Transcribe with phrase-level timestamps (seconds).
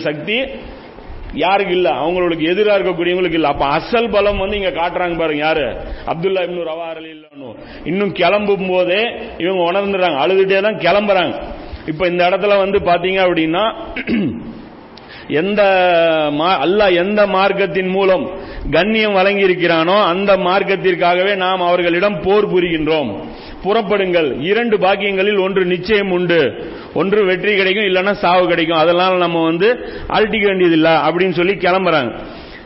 [0.00, 0.38] சக்தி
[1.34, 1.88] யாருக்கு இல்ல?
[1.90, 3.48] அவங்களுக்கு எதிராக இருக்கக்கூடியவங்களுக்கு இல்ல.
[3.48, 5.66] அப்ப அசல் பலம் வந்து இங்க காட்டுறாங்க பாருங்க யாரு?
[6.06, 7.54] அப்துல்லா இப்னு ரவா இல்லன்னு
[7.84, 9.02] இன்னும் கிளம்பும் போதே
[9.38, 10.18] இவங்க உணர்ந்துறாங்க.
[10.18, 11.34] அழுதுட்டே தான் கிளம்புறாங்க.
[11.86, 13.64] இப்ப இந்த இடத்துல வந்து பாத்தீங்க அப்படின்னா
[15.28, 15.62] எந்த
[16.32, 18.24] மா- அல்லாஹ் எந்த மார்க்கத்தின் மூலம்
[18.70, 23.10] கண்ணியம் வழங்கி இருக்கிறானோ அந்த மார்க்கத்திற்காகவே நாம் அவர்களிடம் போர் புரிகின்றோம்.
[23.64, 24.40] புறப்படுங்கள்.
[24.40, 26.40] இரண்டு பாக்கியங்களில் ஒன்று நிச்சயம் உண்டு.
[26.94, 28.78] ஒன்று வெற்றி கிடைக்கும் இல்லைன்னா சாவு கிடைக்கும்.
[28.78, 29.68] அதெல்லாம் நம்ம வந்து
[30.08, 32.12] அழட்டிக்க வேண்டியதில்லை அப்படின்னு சொல்லி கிளம்புறாங்க.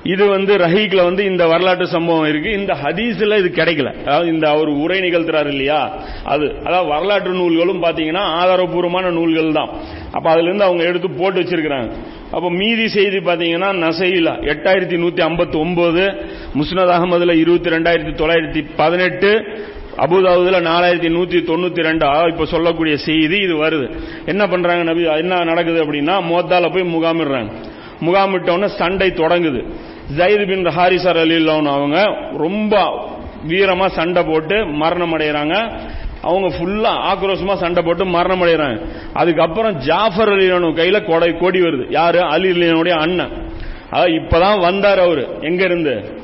[0.04, 2.52] இது வந்து ரஹீக்ல வந்து இந்த வரலாற்று சம்பவம் இருக்கு.
[2.52, 3.90] இந்த ஹதீஸ்ல இது கிடைக்கல.
[4.00, 5.96] அதாவது இந்த அவர் உரை நிகழ்த்துறாரு இல்லையா?
[6.24, 9.70] அது அதாவது வரலாற்று நூல்களும் பாத்தீங்கன்னா ஆதாரபூர்வமான நூல்கள் தான்.
[10.12, 11.90] அப்ப அதுல இருந்து அவங்க எடுத்து போட்டு வச்சிருக்கிறாங்க.
[12.30, 16.04] அப்ப மீதி செய்தி பாத்தீங்கன்னா நசையில எட்டாயிரத்தி நூத்தி ஐம்பத்தி ஒன்பது
[16.54, 19.30] முஸ்னத் அகமதுல இருபத்தி ரெண்டாயிரத்தி தொள்ளாயிரத்தி பதினெட்டு
[19.98, 22.28] அபுதாபுதுல நாலாயிரத்தி நூத்தி தொண்ணூத்தி ரெண்டா?
[22.28, 24.00] இப்ப சொல்லக்கூடிய செய்தி இது வருது.
[24.26, 27.52] என்ன பண்றாங்க நபி என்ன நடக்குது அப்படின்னா மோத்தால போய் முகாமிடுறாங்க.
[28.00, 29.66] முகாமிட்டவுடனே சண்டை தொடங்குது.
[30.16, 33.02] ஜயிது பின் ஹாரிசர் அலில்லவன் அவங்க ரொம்ப
[33.48, 35.78] வீரமா சண்டை போட்டு மரணம் அடைகிறாங்க
[36.22, 41.86] அவங்க ஃபுல்லா ஆக்ரோஷமா சண்டை போட்டு மரணம் அடைகிறாங்க அதுக்கப்புறம் ஜாஃபர் அலிலனு கையில கொடை கொடி வருது.
[41.88, 42.20] யாரு?
[42.20, 43.30] அலி அலிலனுடைய அண்ணன்.
[43.90, 45.28] இப்பதான் வந்தார் அவரு.
[45.40, 46.22] எங்க இருந்து?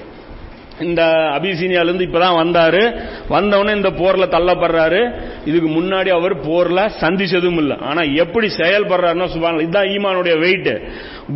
[0.80, 3.00] இந்த அபிசீனியால இப்போ இப்பதான் வந்தாரு.
[3.28, 5.20] வந்தவொடனே இந்த போர்ல தள்ளப்படுறாரு.
[5.44, 10.80] இதுக்கு முன்னாடி அவர் போர்ல சந்திச்சதும் இல்லை ஆனா எப்படி செயல்படுறாருன்னா சுபான் இதுதான் ஈமானுடைய வெயிட்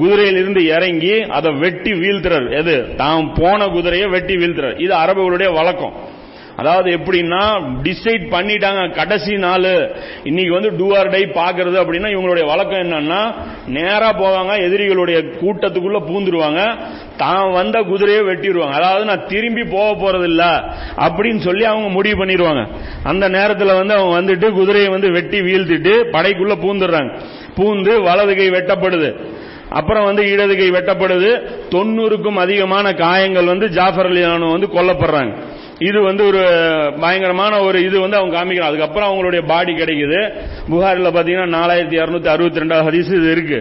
[0.01, 2.57] குதிரையிலிருந்து இறங்கி அதை வெட்டி வீழ்த்துறாரு.
[2.57, 2.95] எது?
[2.97, 4.81] தான் போன குதிரையை வெட்டி வீழ்த்துறாரு.
[4.81, 6.13] இது அரபுகளுடைய வழக்கம்.
[6.57, 7.43] அதாவது எப்படின்னா
[7.83, 9.91] டிசைட் பண்ணிட்டாங்க கடைசி நாள்.
[10.25, 13.35] இன்னைக்கு வந்து டூ ஆர் டை பாக்குறது அப்படின்னா இவங்களுடைய வழக்கம் என்னன்னா
[13.67, 16.61] நேரா போவாங்க எதிரிகளுடைய கூட்டத்துக்குள்ள பூந்துருவாங்க.
[17.17, 20.45] தான் வந்த குதிரையை வெட்டிடுவாங்க அதாவது நான் திரும்பி போக போறது இல்ல
[20.97, 22.69] அப்படின்னு சொல்லி அவங்க முடிவு பண்ணிடுவாங்க
[23.05, 27.13] அந்த நேரத்தில் வந்து அவங்க வந்துட்டு குதிரையை வந்து வெட்டி வீழ்த்திட்டு படைக்குள்ள பூந்துடுறாங்க.
[27.57, 29.11] பூந்து வலது கை வெட்டப்படுது.
[29.71, 31.31] அப்புறம் வந்து இடது கை வெட்டப்படுது.
[31.71, 35.35] தொண்ணூறுக்கும் அதிகமான காயங்கள் வந்து ஜாஃபர் அலி வந்து கொல்லப்படுறாங்க.
[35.89, 36.43] இது வந்து ஒரு
[37.03, 38.73] பயங்கரமான ஒரு இது வந்து அவங்க காமிக்கிறாங்க.
[38.73, 40.21] அதுக்கப்புறம் அவங்களுடைய பாடி கிடைக்குது.
[40.73, 43.59] புகாரில் பாத்தீங்கன்னா நாலாயிரத்தி இருநூத்தி அறுபத்தி ரெண்டாவது ஹரிசு இது இருக்கு.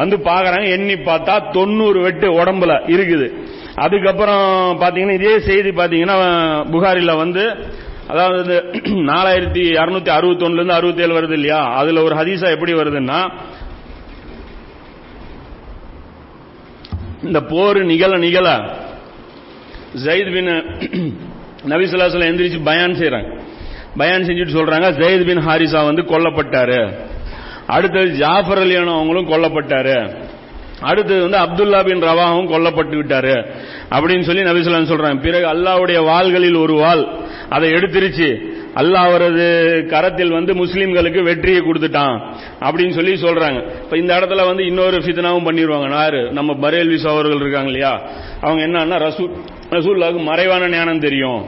[0.00, 3.28] வந்து பாக்குறாங்க எண்ணி பார்த்தா தொண்ணூறு வெட்டு உடம்புல இருக்குது.
[3.84, 4.44] அதுக்கப்புறம்
[4.82, 6.18] பாத்தீங்கன்னா இதே செய்தி பாத்தீங்கன்னா
[6.74, 7.44] புகாரில வந்து
[8.12, 8.54] அதாவது
[9.10, 11.58] நாலாயிரத்தி அறுநூத்தி அறுபத்தி ஒண்ணுல இருந்து அறுபத்தி ஏழு வருது இல்லையா?
[11.80, 13.18] அதுல ஒரு ஹதீஸா எப்படி வருதுன்னா
[17.26, 18.46] இந்த போர் நிகழ நிகழ
[20.06, 20.52] ஜெயித் பின்
[21.68, 23.40] நபிசுல்லாஸ்ல எந்திரிச்சு பயான் செய்யறாங்க
[23.96, 26.94] பயான் செஞ்சுட்டு சொல்றாங்க ஜெயித் பின் ஹாரிசா வந்து கொல்லப்பட்டாரு.
[27.66, 30.14] அடுத்தது ஜாஃபர் அலியானோ அவங்களும் கொல்லப்பட்டாரு.
[30.80, 33.46] அடுத்தது வந்து அப்துல்லா பின் ரவாவும் கொல்லப்பட்டு விட்டாரு.
[33.90, 35.20] அப்படின்னு சொல்லி நபிசுல்லாம் சொல்றாங்க.
[35.20, 37.06] பிறகு அல்லாவுடைய வாள்களில் ஒரு வாள்.
[37.48, 38.58] அதை எடுத்துருச்சு.
[38.74, 42.20] அல்லாஹ் அவரது கரத்தில் வந்து முஸ்லீம்களுக்கு வெற்றியை கொடுத்துட்டான்
[42.60, 43.64] அப்படின்னு சொல்லி சொல்றாங்க.
[43.82, 46.32] இப்ப இந்த இடத்துல வந்து இன்னொரு ஃபித்னாவும் பண்ணிடுவாங்க யாரு?
[46.32, 48.02] நம்ம பரேல்விஸ் அவர்கள் இருக்காங்க இல்லையா?
[48.40, 49.30] அவங்க என்னன்னா ரசூல்
[49.70, 51.44] ரசூல்லாவுக்கு மறைவான ஞானம் தெரியும்.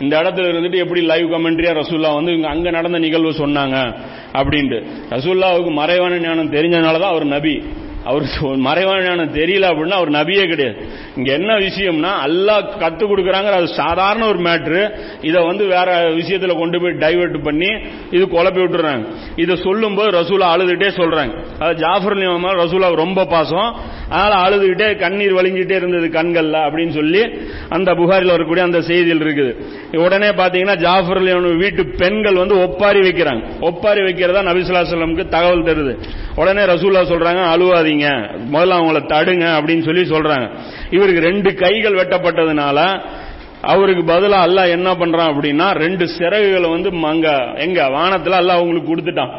[0.00, 3.94] இந்த இடத்துல இருந்துட்டு எப்படி லைவ் கமெண்ட்ரியா ரசூல்லா வந்து இங்க அங்க நடந்த நிகழ்வு சொன்னாங்க
[4.32, 4.86] அப்படின்ட்டு.
[5.10, 7.62] ரசூல்லாவுக்கு மறைவான ஞானம் தெரிஞ்சதுனால தான் அவர் நபி.
[8.10, 8.24] அவர்
[8.66, 10.76] மறைவான தெரியல அப்படின்னா அவர் நபியே கிடையாது.
[11.18, 14.82] இங்க என்ன விஷயம்னா அல்லா கத்து கொடுக்கறாங்க அது சாதாரண ஒரு மேட்ரு
[15.28, 15.88] இதை வந்து வேற
[16.20, 17.70] விஷயத்துல கொண்டு போய் டைவர்ட் பண்ணி
[18.16, 19.04] இது குழப்பி விட்டுறாங்க.
[19.44, 21.34] இதை சொல்லும் போது ரசூலா அழுதுகிட்டே சொல்றாங்க.
[21.62, 23.70] அது ஜாஃபர் நியமம் ரசூலா ரொம்ப பாசம்.
[24.14, 27.22] அதனால அழுதுகிட்டே கண்ணீர் வலிஞ்சிட்டே இருந்தது கண்கள்ல அப்படின்னு சொல்லி
[27.76, 29.52] அந்த புகாரில் வரக்கூடிய அந்த செய்தியில் இருக்குது.
[30.06, 31.20] உடனே பாத்தீங்கன்னா ஜாஃபர்
[31.62, 33.42] வீட்டு பெண்கள் வந்து ஒப்பாரி வைக்கிறாங்க.
[33.68, 35.94] ஒப்பாரி வைக்கிறதா நபிசுல்லா சொல்லமுக்கு தகவல் தருது.
[36.40, 37.90] உடனே ரசூல்லா சொல்றாங்க அழுவாதீங்க.
[38.00, 40.50] முதல்ல அவங்கள தடுங்க அப்படின்னு சொல்லி சொல்றாங்க.
[40.90, 43.02] இவருக்கு ரெண்டு கைகள் வெட்டப்பட்டதுனால
[43.62, 47.88] அவருக்கு பதிலா அல்லாஹ் என்ன பண்றான் அப்படின்னா ரெண்டு சிறகுகளை வந்து அங்க எங்க?
[47.88, 49.30] வானத்துல அல்லாஹ் அவங்களுக்கு கொடுத்துட்டான்.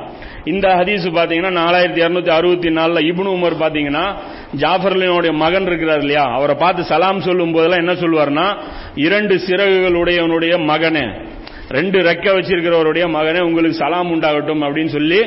[0.46, 4.14] இந்த ஹதீஸ் பாத்தீங்கன்னா நாலாயிரத்தி இருநூத்தி அறுபத்தி நாலுல இபுனு உமர் பாத்தீங்கன்னா
[4.58, 6.22] ஜாஃபர்லினுடைய மகன் இருக்கிறார் இல்லையா?
[6.22, 8.58] அவரை பார்த்து சலாம் சொல்லும் போதெல்லாம் என்ன சொல்லுவார்னா
[8.96, 11.33] இரண்டு சிறகுகளுடையவனுடைய மகனே.
[11.74, 15.22] ரெண்டு ரெக்க வச்சிருக்கிறவருடைய மகனே உங்களுக்கு சலாம் உண்டாகட்டும் அப்படின்னு சொல்லி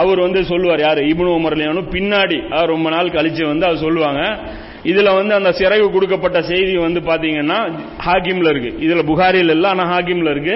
[0.00, 0.80] அவர் வந்து சொல்லுவார்.
[0.80, 1.02] யாரு?
[1.12, 4.22] இபுனு உமர்லியானு பின்னாடி ரொம்ப நாள் கழிச்சு வந்து அவர் சொல்லுவாங்க.
[4.90, 7.56] இதுல வந்து அந்த சிறகு கொடுக்கப்பட்ட செய்தி வந்து பாத்தீங்கன்னா
[8.06, 8.70] ஹாக்கிம்ல இருக்கு.
[8.86, 10.54] இதுல புகாரில் இல்ல ஆனா ஹாக்கிம்ல இருக்கு.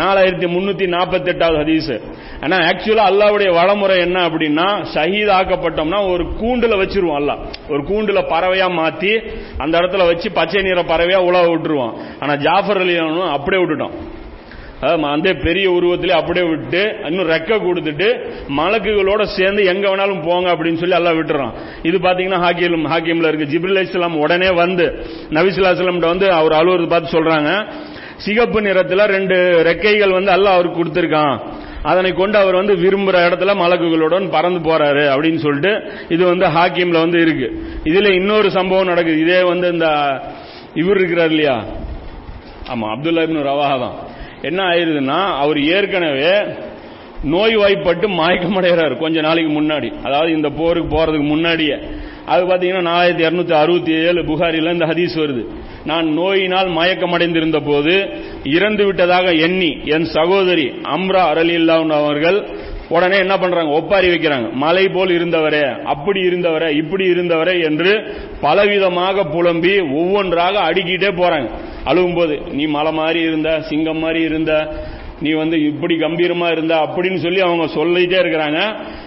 [0.00, 1.90] நாலாயிரத்தி முன்னூத்தி நாற்பத்தி எட்டாவது ஹதீஸ்
[2.42, 7.32] ஆனா ஆக்சுவலா அல்லாவுடைய வளமுறை என்ன அப்படின்னா ஷஹீத் ஆக்கப்பட்டோம்னா ஒரு கூண்டுல வச்சிருவோம் அல்ல
[7.70, 9.12] ஒரு கூண்டுல பறவையா மாத்தி
[9.58, 11.94] அந்த இடத்துல வச்சு பச்சை நிற பறவையா உழவ விட்டுருவோம்.
[12.20, 13.96] ஆனா ஜாஃபர் அலியானும் அப்படியே விட்டுட்டோம்.
[15.14, 18.08] அந்த பெரிய உருவத்திலே அப்படியே விட்டு இன்னும் ரெக்க கொடுத்துட்டு
[18.58, 21.52] மலக்குகளோட சேர்ந்து எங்க வேணாலும் போங்க அப்படின்னு சொல்லி எல்லாம் விட்டுறான்.
[21.88, 23.50] இது பாத்தீங்கன்னா ஹாக்கியம் ஹாக்கியம்ல இருக்கு.
[23.52, 24.86] ஜிப்ரில் இஸ்லாம் உடனே வந்து
[25.36, 27.52] நபிசுல்லாஸ்லாம் வந்து அவர் அலுவலகத்தை பார்த்து சொல்றாங்க
[28.24, 29.36] சிகப்பு நிறத்துல ரெண்டு
[29.68, 31.36] ரெக்கைகள் வந்து அல்லாஹ் அவருக்கு கொடுத்துருக்கான்.
[31.90, 35.72] அதனை கொண்டு அவர் வந்து விரும்புற இடத்துல மலக்குகளுடன் பறந்து போறாரு அப்படின்னு சொல்லிட்டு
[36.14, 37.48] இது வந்து ஹாக்கியம்ல வந்து இருக்கு.
[37.90, 39.18] இதுல இன்னொரு சம்பவம் நடக்குது.
[39.26, 39.88] இதே வந்து இந்த
[40.82, 41.56] இவர் இருக்கிறார் இல்லையா?
[42.72, 43.96] ஆமா அப்துல்லா இப்னு ரவாஹா தான்.
[44.42, 46.44] என்ன ஆயிருதுன்னா அவர் ஏற்கனவே
[47.22, 49.92] நோய்வாய்ப்பட்டு மயக்கமடைகிறார் கொஞ்ச நாளைக்கு முன்னாடி.
[50.02, 51.74] அதாவது இந்த போருக்கு போறதுக்கு முன்னாடியே.
[52.26, 55.46] அது பாத்தீங்கன்னா நாலாயிரத்தி இருநூத்தி அறுபத்தி ஏழு புகாரில இந்த ஹதீஸ் வருது.
[55.84, 58.08] நான் நோயினால் மயக்கமடைந்திருந்த போது
[58.44, 62.46] இறந்து விட்டதாக எண்ணி என் சகோதரி அம்ரா அரலில்லா அவர்கள்
[62.88, 63.70] உடனே என்ன பண்றாங்க?
[63.72, 64.52] ஒப்பாரி வைக்கிறாங்க.
[64.52, 67.92] மலை போல் இருந்தவரே அப்படி இருந்தவரே இப்படி இருந்தவரே என்று
[68.42, 71.48] பலவிதமாக புலம்பி ஒவ்வொன்றாக அடுக்கிட்டே போறாங்க.
[71.84, 74.52] அழுகும் போது நீ மலை மாதிரி இருந்த சிங்கம் மாதிரி இருந்த
[75.20, 78.60] நீ வந்து இப்படி கம்பீரமா இருந்த அப்படின்னு சொல்லி அவங்க சொல்லிட்டே இருக்கிறாங்க.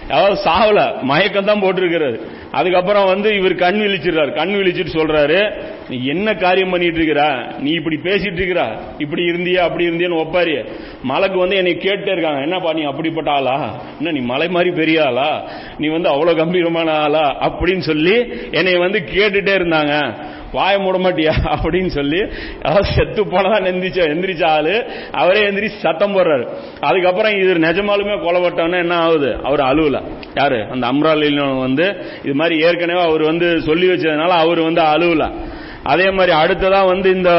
[0.09, 2.17] அதாவது சாவல மயக்கம் தான் போட்டிருக்கிறது.
[2.51, 4.31] அதுக்கப்புறம் வந்து இவர் கண் விழிச்சிடுறாரு.
[4.31, 7.51] கண் விழிச்சிட்டு சொல்றாரு நீ என்ன காரியம் பண்ணிட்டு இருக்கிற?
[7.59, 8.79] நீ இப்படி பேசிட்டு இருக்கிற?
[8.97, 9.57] இப்படி இருந்தியா?
[9.57, 10.57] அப்படி இருந்தியான்னு ஒப்பாரி.
[11.03, 13.83] மலைக்கு வந்து என்னை கேட்டே இருக்காங்க என்னப்பா நீ அப்படிப்பட்ட ஆளா?
[13.97, 15.49] என்ன நீ மலை மாதிரி பெரிய ஆளா?
[15.77, 17.49] நீ வந்து அவ்வளவு கம்பீரமான ஆளா?
[17.49, 20.15] அப்படின்னு சொல்லி என்னை வந்து கேட்டுட்டே இருந்தாங்க.
[20.53, 21.33] வாய மூட மாட்டியா?
[21.55, 22.21] அப்படின்னு சொல்லி
[22.61, 24.85] அதாவது செத்து போனதான் எந்திரிச்சா எந்திரிச்ச ஆளு.
[25.11, 26.49] அவரே எந்திரிச்சு சத்தம் போடுறாரு.
[26.79, 29.35] அதுக்கப்புறம் இது நிஜமாலுமே கொலப்பட்டவன என்ன ஆகுது?
[29.43, 30.01] அவர் அழுவல.
[30.35, 30.65] யாரு?
[30.69, 35.35] அந்த அம்ராலின் வந்து இது மாதிரி ஏற்கனவே அவர் வந்து சொல்லி வச்சதுனால அவர் வந்து அழுவல.
[35.83, 37.31] அதே மாதிரி அடுத்ததா வந்து இந்த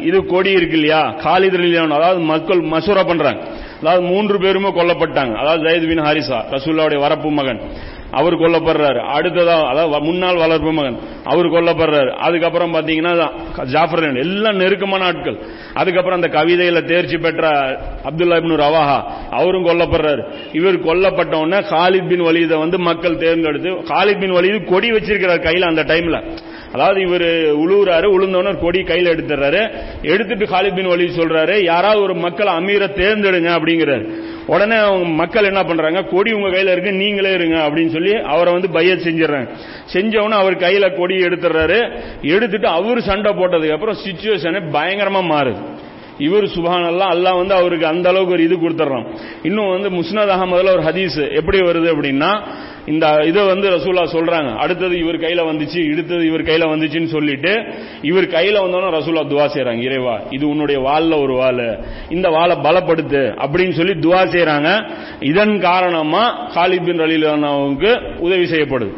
[0.00, 1.00] இது கொடி இருக்கு இல்லையா?
[1.00, 3.46] காலித் அதாவது மக்கள் மசூரா பண்றாங்க.
[3.80, 5.34] அதாவது மூன்று பேருமே கொல்லப்பட்டாங்க.
[5.34, 7.60] அதாவது ஜயத் பின் ஹாரிசா ரசூல்லாவுடைய வரப்பு மகன்.
[8.18, 9.00] அவர் கொல்லப்படுறாரு.
[9.16, 12.10] அடுத்ததா அதாவது முன்னாள் வளர்ப்பு மகன் அவர் கொல்லப்படுறாரு.
[12.26, 13.12] அதுக்கப்புறம் பாத்தீங்கன்னா
[13.74, 15.38] ஜாஃபர் எல்லாம் நெருக்கமான ஆட்கள்.
[15.74, 17.52] அதுக்கப்புறம் அந்த கவிதையில தேர்ச்சி பெற்ற
[18.08, 18.98] அப்துல்லா இப்னு ரவாஹா
[19.38, 20.24] அவரும் கொல்லப்படுறாரு.
[20.52, 25.70] இவர் கொல்லப்பட்ட உடனே காலித் பின் வலிதை வந்து மக்கள் தேர்ந்தெடுத்து காலித் பின் வலிது கொடி வச்சிருக்கிறார் கையில
[25.72, 26.18] அந்த டைம்ல.
[26.74, 27.26] அதாவது இவர்
[27.62, 29.60] உழுவுறாரு உளுந்தவன கொடி கையில் எடுத்துறாரு
[30.12, 34.06] எடுத்துட்டு காலித் பின் வலி சொல்றாரு யாராவது ஒரு மக்களை அமீரை தேர்ந்தெடுங்க அப்படிங்கிறாரு.
[34.46, 38.70] உடனே அவங்க மக்கள் என்ன பண்றாங்க கொடி உங்க கையில இருக்கு நீங்களே இருங்க அப்படின்னு சொல்லி அவரை வந்து
[38.70, 39.48] பைய செஞ்சிடறாங்க.
[39.92, 41.78] செஞ்சவன அவர் கையில கொடி எடுத்துறாரு
[42.20, 45.62] எடுத்துட்டு அவர் சண்டை போட்டதுக்கு அப்புறம் சுச்சுவேஷனே பயங்கரமா மாறுது.
[46.18, 49.06] இவர் சுபானல்லாம் அல்லாஹ் வந்து அவருக்கு அந்த அளவுக்கு ஒரு இது கொடுத்துட்றான்.
[49.42, 52.30] இன்னும் வந்து முஸ்னத் அகமதுல ஒரு ஹதீஸ் எப்படி வருது அப்படின்னா
[52.86, 54.50] இந்த இதை வந்து ரசூலா சொல்றாங்க.
[54.56, 57.52] அடுத்தது இவர் கையில வந்துச்சு இடுத்தது இவர் கையில வந்துச்சுன்னு சொல்லிட்டு
[58.02, 61.64] இவர் கையில வந்தோன்னா ரசூலா துவா செய்யறாங்க இறைவா இது உன்னுடைய வால்ல ஒரு வால்
[62.10, 64.70] இந்த வாழை பலப்படுத்து அப்படின்னு சொல்லி துவா செய்யறாங்க
[65.20, 68.92] இதன் காரணமா காலித் பின் ரலீலானாவுக்கு உதவி செய்யப்படுது.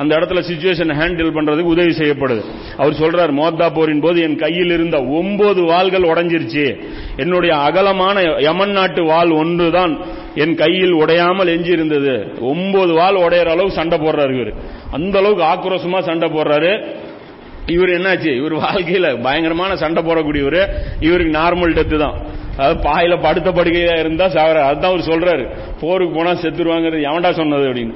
[0.00, 2.42] அந்த இடத்துல சுச்சுவேஷன் ஹேண்டில் பண்றதுக்கு உதவி செய்யப்படுது.
[2.76, 6.66] அவர் சொல்றார் மோத்தா போரின் போது என் கையில் இருந்த ஒன்பது வாள்கள் உடஞ்சிருச்சு.
[7.16, 9.94] என்னுடைய அகலமான யமன் நாட்டு வாள் ஒன்றுதான்
[10.34, 12.14] என் கையில் உடையாமல் எஞ்சி இருந்தது
[12.52, 14.52] ஒன்பது வாள் உடையிற அளவுக்கு சண்டை போடுறாரு இவர்.
[14.90, 16.72] அந்த அளவுக்கு ஆக்ரோஷமா சண்டை போடுறாரு.
[17.66, 18.30] இவர் என்னாச்சு?
[18.36, 20.60] இவர் வாழ்க்கையில பயங்கரமான சண்டை போடக்கூடியவர்.
[21.00, 22.16] இவருக்கு நார்மல் டெத்து தான்.
[22.60, 25.44] அது பாயில படுத்த படுக்கையா இருந்தா சாவர அதுதான் அவர் சொல்றாரு.
[25.80, 27.94] போருக்கு போனா செத்துருவாங்கிறது எவன்டா சொன்னது அப்படின்னு.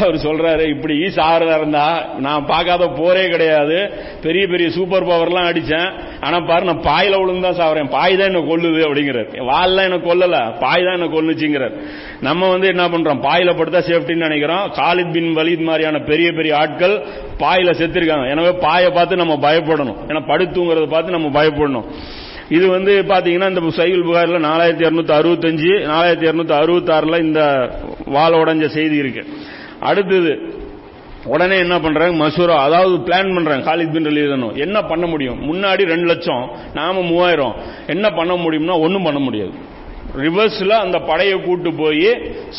[0.00, 1.86] அவர் சொல்றாரு இப்படி சாவரதா இருந்தா
[2.18, 3.78] நான் பார்க்காத போரே கிடையாது.
[4.22, 5.88] பெரிய பெரிய சூப்பர் பவர்லாம் அடிச்சேன்.
[6.20, 7.88] ஆனா பாரு நான் பாயில விழுந்தா சாவறேன்.
[7.88, 9.30] பாய் தான் என்ன கொல்லுது அப்படிங்கிறார்.
[9.44, 10.58] வால்லாம் என்ன கொல்லல.
[10.58, 11.74] பாய் தான் என்ன கொல்லுச்சுங்கிறார்.
[12.20, 13.22] நம்ம வந்து என்ன பண்றோம்?
[13.28, 14.70] பாயில படுத்தா சேஃப்டின்னு நினைக்கிறோம்.
[14.80, 16.96] காலித் பின் வலித் மாதிரியான பெரிய பெரிய ஆட்கள்
[17.38, 18.30] பாயில செத்துருக்காங்க.
[18.30, 19.96] எனவே பாயை பார்த்து நம்ம பயப்படணும்.
[20.08, 21.88] ஏன்னா படுத்துங்கிறத பார்த்து நம்ம பயப்படணும்.
[22.48, 27.40] இது வந்து பாத்தீங்கன்னா இந்த சைவில் புகாரில் நாலாயிரத்தி இருநூத்தி அறுபத்தஞ்சு நாலாயிரத்தி இருநூத்தி அறுபத்தி ஆறுல இந்த
[28.06, 29.26] வாழ உடஞ்ச செய்தி இருக்கு.
[29.80, 30.62] அடுத்தது
[31.24, 35.52] உடனே என்ன பண்றாங்க மசூரா அதாவது பிளான் பண்றாங்க காலித் பின் ரலிதனும் என்ன பண்ண முடியும்?
[35.52, 37.54] முன்னாடி ரெண்டு லட்சம் நாம மூவாயிரம்.
[37.86, 39.52] என்ன பண்ண முடியும்னா ஒன்றும் பண்ண முடியாது.
[40.16, 42.08] ரிவர்ஸ்ல அந்த படையை கூட்டு போய்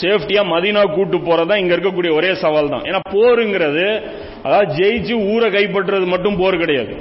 [0.01, 4.04] சேஃப்டியா மதினா கூட்டு போறதா இங்க இருக்கக்கூடிய ஒரே சவால் தான் ஏன்னா போருங்கிறது
[4.46, 6.94] அதாவது ஜெயிச்சு ஊரை கைப்பற்றுறது மட்டும் போர் கிடையாது.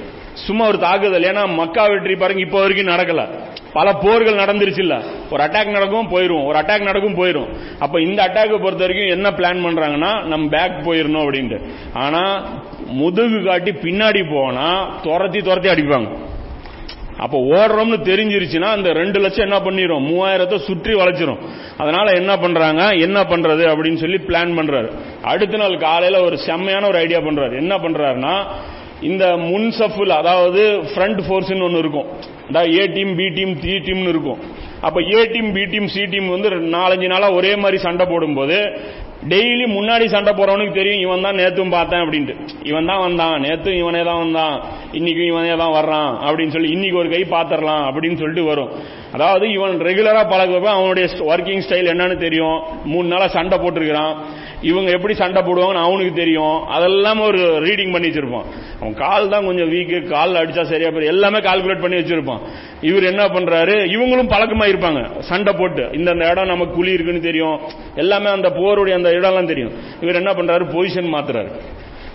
[0.45, 1.27] சும்மா ஒரு தாக்குதல்.
[1.31, 3.25] ஏன்னா மக்கா வெற்றி பாருங்க இப்போ வரைக்கும் நடக்கல.
[3.77, 4.97] பல போர்கள் நடந்துருச்சு இல்ல
[5.33, 7.49] ஒரு அட்டாக் நடக்கும் போயிரும் ஒரு அட்டாக் நடக்கும் போயிரும்
[7.85, 11.59] அப்ப இந்த அட்டாக்கை பொறுத்த வரைக்கும் என்ன பிளான் பண்றாங்கன்னா நம்ம பேக் போயிடணும் அப்படின்ட்டு.
[12.05, 12.23] ஆனா
[13.01, 14.69] முதுகு காட்டி பின்னாடி போனா
[15.03, 16.11] துரத்தி துரத்தி அடிப்பாங்க.
[17.25, 21.41] அப்ப ஓடுறோம்னு தெரிஞ்சிருச்சுன்னா அந்த ரெண்டு லட்சம் என்ன பண்ணிடும் மூவாயிரத்தை சுற்றி வளைச்சிரும்.
[21.77, 22.83] அதனால என்ன பண்றாங்க?
[23.07, 24.89] என்ன பண்றது அப்படின்னு சொல்லி பிளான் பண்றாரு.
[25.23, 27.57] அடுத்த நாள் காலையில ஒரு செம்மையான ஒரு ஐடியா பண்றாரு.
[27.57, 28.35] என்ன பண்றாருன்னா
[29.11, 32.09] இந்த முன்சஃபுல் அதாவது ஃப்ரண்ட் ஃபோர்ஸ்னு ஒன்று இருக்கும்.
[32.49, 34.41] அதாவது A team B team C டீம்னு இருக்கும்.
[34.87, 38.59] அப்ப A team B team C team வந்து நாலஞ்சு நாளா ஒரே மாதிரி சண்டை போடும்போது
[39.33, 42.35] டெய்லி முன்னாடி சண்டை போறவனுக்கு தெரியும் இவன் தான் நேத்தும் பார்த்தேன் அப்படின்ட்டு.
[42.71, 43.37] இவன் தான் வந்தான்.
[43.45, 44.57] நேத்தும் இவனே தான் வந்தான்.
[44.99, 48.73] இன்னைக்கும் இவனே தான் வர்றான் அப்படின்னு சொல்லி இன்னைக்கு ஒரு கை பாத்திரலாம் அப்படின்னு சொல்லிட்டு வரும்.
[49.17, 52.59] அதாவது இவன் ரெகுலரா பழகுறப்ப அவனுடைய ஒர்க்கிங் ஸ்டைல் என்னன்னு தெரியும்.
[52.93, 54.15] மூணு நாளா சண்டை போட்டிருக்கிறான்.
[54.65, 56.59] இவங்க எப்படி சண்டை போடுவாங்கன்னு அவனுக்கு தெரியும்.
[56.67, 58.47] அதெல்லாம் ஒரு ரீடிங் பண்ணி வச்சிருப்பான்.
[58.81, 62.43] அவன் கால் தான் கொஞ்சம் வீக்கு கால் அடிச்சா சரியா போய் எல்லாமே கால்குலேட் பண்ணி வச்சிருப்பான்.
[62.81, 63.77] இவர் என்ன பண்றாரு?
[63.97, 65.21] இவங்களும் பழக்கமா இருப்பாங்க.
[65.21, 65.85] சண்டை போட்டு.
[65.93, 67.59] இந்த இடம் நமக்கு குழி இருக்குன்னு தெரியும்.
[67.97, 69.73] எல்லாமே அந்த போருடைய அந்த இடம்லாம் தெரியும்.
[70.01, 70.65] இவர் என்ன பண்றாரு?
[70.75, 71.51] பொசிஷன் மாத்துறாரு.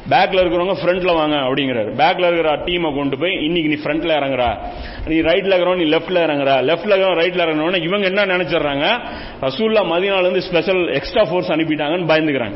[0.10, 1.92] பேக்ல இருக்கிறவங்க ஃப்ரண்ட்ல வாங்க அப்படிங்கிறாரு.
[2.02, 4.58] பேக்ல இருக்கிற டீமை கொண்டு போய் இன்னைக்கு நீ ஃப்ரண்ட்ல இறங்குறா.
[5.06, 6.56] நீ ரைட்ல இருக்கிறவன் நீ லெஃப்ட்ல இறங்குறா.
[6.70, 8.86] லெஃப்ட்ல இருக்கிறவன் ரைட்ல இறங்குறவன இவங்க என்ன நினைச்சிடுறாங்க?
[9.42, 12.54] ரசூல்லா மதினால இருந்து ஸ்பெஷல் எக்ஸ்ட்ரா ஃபோர்ஸ் அனுப்பிட்டாங்கன்னு பயந்துக்கிறாங்க.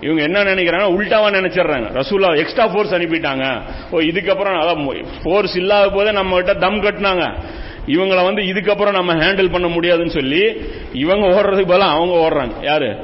[0.00, 0.86] இவங்க என்ன நினைக்கிறாங்க?
[0.96, 2.00] உள்டாவா நினைச்சிடுறாங்க.
[2.00, 3.62] ரசூல்லா எக்ஸ்ட்ரா ஃபோர்ஸ் அனுப்பிட்டாங்க.
[3.90, 7.38] ஓ இதுக்கப்புறம் அதான் ஃபோர்ஸ் இல்லாத போதே நம்ம கிட்ட தம் கட்டினாங்க.
[7.86, 10.60] இவங்களை வந்து இதுக்கப்புறம் நம்ம ஹேண்டில் பண்ண முடியாதுன்னு சொல்லி
[10.92, 12.52] இவங்க ஓடுறதுக்கு பதிலாக அவங்க ஓடுறாங்க.
[12.62, 12.96] யாரு?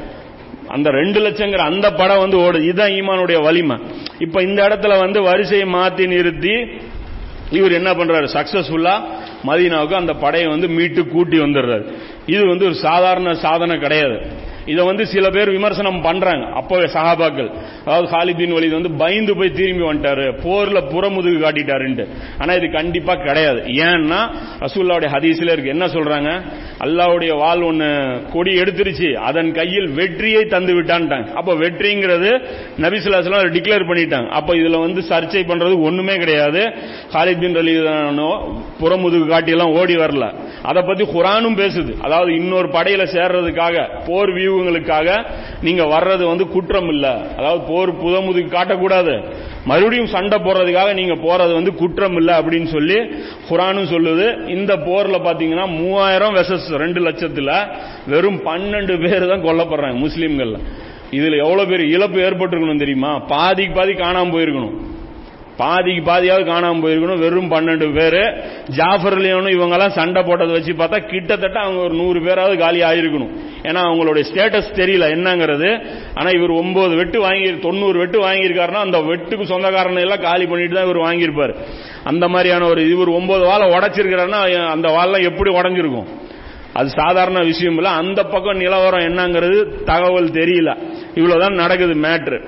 [0.68, 3.76] அந்த ரெண்டு லட்சங்கிற அந்த படம் வந்து ஓடுது இதுதான் ஈமானுடைய வலிமை.
[4.18, 6.54] இப்ப இந்த இடத்துல வந்து வரிசையை மாத்தி நிறுத்தி
[7.50, 8.28] இவர் என்ன பண்றாரு?
[8.32, 9.04] சக்சஸ்ஃபுல்லா
[9.46, 11.92] மதீனாவுக்கு அந்த படையை வந்து மீட்டு கூட்டி வந்துடுறாரு.
[12.26, 14.44] இது வந்து ஒரு சாதாரண சாதனை கிடையாது.
[14.66, 16.46] இதை வந்து சில பேர் விமர்சனம் பண்றாங்க.
[16.46, 17.50] அப்பவே சஹாபாக்கள்.
[17.84, 20.32] அதாவது ஹாலிதீன் வலிது வந்து பயந்து போய் திரும்பி வந்துட்டாரு.
[20.44, 22.06] போர்ல புறமுதுகு காட்டிட்டாருன்ட்டு.
[22.38, 23.60] ஆனா இது கண்டிப்பா கிடையாது.
[23.60, 24.30] ஏன்னா
[24.60, 25.68] ரசூல்லாவுடைய ஹதீஸ்ல இருக்கு.
[25.68, 26.42] என்ன சொல்றாங்க?
[26.80, 29.12] அல்லாவுடைய வால் ஒண்ணு கொடி எடுத்துருச்சு.
[29.12, 31.32] அதன் கையில் வெற்றியை தந்து விட்டான்ட்டாங்க.
[31.32, 32.44] அப்ப வெற்றிங்கிறது
[32.80, 34.28] நபிசுல்லா டிக்ளேர் பண்ணிட்டாங்க.
[34.28, 36.72] அப்ப இதுல வந்து சர்ச்சை பண்றது ஒண்ணுமே கிடையாது.
[37.12, 37.54] ஹாலித் பின்
[38.80, 40.34] புறமுதுகு காட்டி எல்லாம் ஓடி வரல.
[40.62, 42.00] அதை பத்தி குரானும் பேசுது.
[42.00, 45.26] அதாவது இன்னொரு படையில சேர்றதுக்காக போர் வியூகங்களுக்காக
[45.62, 47.34] நீங்க வர்றது வந்து குற்றம் இல்ல.
[47.36, 49.34] அதாவது போர் புதமுதுக்கு காட்டக்கூடாது.
[49.64, 52.94] மறுபடியும் சண்டை போடுறதுக்காக நீங்க போறது வந்து குற்றம் இல்ல அப்படின்னு சொல்லி
[53.50, 54.48] குரானும் சொல்லுது.
[54.48, 57.68] இந்த போர்ல பாத்தீங்கன்னா மூவாயிரம் வெசஸ் ரெண்டு லட்சத்துல
[58.06, 60.58] வெறும் பன்னெண்டு பேர் தான் கொல்லப்படுறாங்க முஸ்லீம்கள்ல.
[61.10, 63.18] இதுல எவ்வளவு பேர் இழப்பு ஏற்பட்டிருக்கணும் தெரியுமா?
[63.18, 64.94] பாதிக்கு பாதி காணாம போயிருக்கணும்.
[65.56, 67.18] பாதிக்கு பாதியாவது காணாமல் போயிருக்கணும்.
[67.18, 68.22] வெறும் பன்னெண்டு பேரு.
[68.68, 73.32] ஜாஃபர் லியோனும் இவங்கெல்லாம் சண்டை போட்டதை வச்சு பார்த்தா கிட்டத்தட்ட அவங்க ஒரு நூறு பேராவது காலி ஆயிருக்கணும்.
[73.62, 75.70] ஏன்னா அவங்களுடைய ஸ்டேட்டஸ் தெரியல என்னங்கிறது.
[76.14, 80.84] ஆனா இவர் ஒன்பது வெட்டு வாங்கி தொண்ணூறு வெட்டு வாங்கியிருக்காருன்னா அந்த வெட்டுக்கு சொந்தக்காரனை எல்லாம் காலி பண்ணிட்டு தான்
[80.84, 81.54] இவர் வாங்கியிருப்பாரு.
[82.04, 86.08] அந்த மாதிரியான ஒரு இவர் ஒன்பது வாழை உடைச்சிருக்கிறாருன்னா அந்த வாழெல்லாம் எப்படி உடஞ்சிருக்கும்?
[86.72, 87.88] அது சாதாரண விஷயம் இல்ல.
[87.88, 90.70] அந்த பக்கம் நிலவரம் என்னங்கிறது தகவல் தெரியல.
[91.14, 92.40] இவ்வளவுதான் நடக்குது மேட்ரு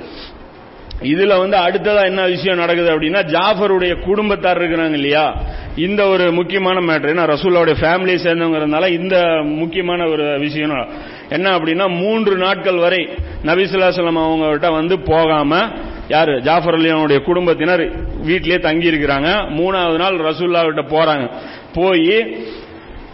[1.02, 5.43] இதுல வந்து அடுத்ததா என்ன விஷயம் நடக்குது அப்படின்னா ஜாஃபருடைய குடும்பத்தார் இருக்கிறாங்க இல்லையா?
[5.76, 10.88] இந்த ஒரு முக்கியமான மேட்டர் ஏன்னா ரசூல்லாவுடைய ஃபேமிலியை சேர்ந்தவங்கிறதுனால இந்த முக்கியமான ஒரு விஷயம்
[11.28, 13.09] என்ன அப்படின்னா மூன்று நாட்கள் வரை
[13.45, 15.69] நபிசுல்லாசலம் அவங்ககிட்ட வந்து போகாம
[16.09, 16.40] யாரு?
[16.40, 17.83] ஜாஃபர் அலியானுடைய குடும்பத்தினர்
[18.25, 21.31] வீட்டிலேயே தங்கி இருக்கிறாங்க மூணாவது நாள் ரசூல்லாவிட்ட போறாங்க.
[21.75, 22.37] போய்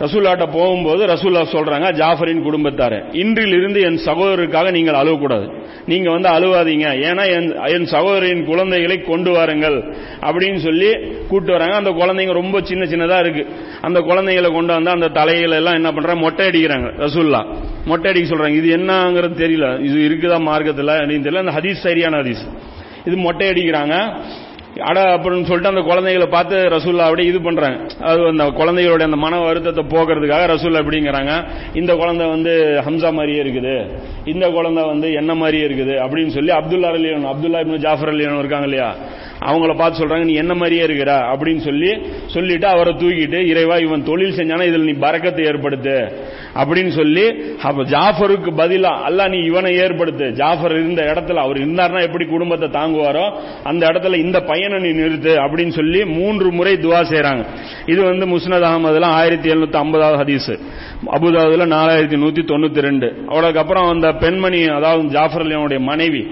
[0.00, 5.46] ரசூல்லாட்ட போகும்போது ரசூல்லா சொல்றாங்க ஜாஃபரின் குடும்பத்தார இன்றிலிருந்து என் சகோதரருக்காக நீங்கள் அழுவக்கூடாது.
[5.86, 6.86] நீங்க வந்து அழுவாதீங்க.
[7.08, 7.24] ஏன்னா
[7.72, 10.90] என் சகோதரின் குழந்தைகளை கொண்டு வாருங்கள் அப்படின்னு சொல்லி
[11.28, 11.76] கூட்டு வராங்க.
[11.76, 13.46] அந்த குழந்தைங்க ரொம்ப சின்ன சின்னதா இருக்கு.
[13.80, 16.20] அந்த குழந்தைகளை கொண்டு வந்து அந்த தலையில எல்லாம் என்ன பண்றாங்க?
[16.20, 17.54] மொட்டை அடிக்கிறாங்க ரசூல்லா.
[17.84, 18.64] மொட்டை அடிக்க சொல்றாங்க.
[18.64, 19.80] இது என்னங்கிறது தெரியல.
[19.80, 21.44] இது இருக்குதா மார்க்கத்தில் அப்படின்னு தெரியல.
[21.46, 22.44] அந்த ஹதீஸ் சரியான ஹதீஸ்.
[23.06, 24.20] இது மொட்டை அடிக்கிறாங்க.
[24.88, 27.78] அட அப்படின்னு சொல்லிட்டு அந்த குழந்தைகளை பார்த்து ரசூல்லா அப்படி இது பண்றாங்க.
[28.00, 31.32] அது அந்த குழந்தைகளுடைய அந்த மன வருத்தத்தை போக்குறதுக்காக ரசூல்லா அப்படிங்கிறாங்க.
[31.74, 33.74] இந்த குழந்தை வந்து ஹம்சா மாதிரியே இருக்குது.
[34.24, 38.64] இந்த குழந்தை வந்து என்ன மாதிரியே இருக்குது அப்படின்னு சொல்லி அப்துல்லா அலியன் அப்துல்லா இப்னு ஜாஃபர் அலியன் இருக்காங்க
[38.64, 38.94] இல்லையா?
[39.44, 41.12] அவங்கள பார்த்து சொல்றாங்க நீ என்ன மாதிரியே இருக்கிற?
[41.32, 41.90] அப்படின்னு சொல்லி
[42.26, 45.96] சொல்லிட்டு அவரை தூக்கிட்டு இறைவா இவன் தொழில் செஞ்சானா இதில் நீ பறக்கத்தை ஏற்படுத்து.
[46.54, 47.24] அப்படின்னு சொல்லி
[47.62, 50.30] அப்ப ஜாஃபருக்கு பதிலா அல்ல நீ இவனை ஏற்படுத்து.
[50.30, 53.32] ஜாஃபர் இருந்த இடத்துல அவர் இருந்தார்னா எப்படி குடும்பத்தை தாங்குவாரோ
[53.64, 57.44] அந்த இடத்துல இந்த பையனை நீ நிறுத்து அப்படின்னு சொல்லி மூன்று முறை துவா செய்யறாங்க
[57.86, 60.58] இது வந்து முஸ்னத் அகமதுல ஆயிரத்தி எழுநூத்தி ஐம்பதாவது ஹதீஸ்.
[61.06, 63.24] அபுதாபுல நாலாயிரத்தி நூத்தி தொண்ணூத்தி ரெண்டு.
[63.28, 66.22] அவளுக்கு அப்புறம் அந்த பெண்மணி அதாவது ஜாஃபர் அலியனுடைய மனைவி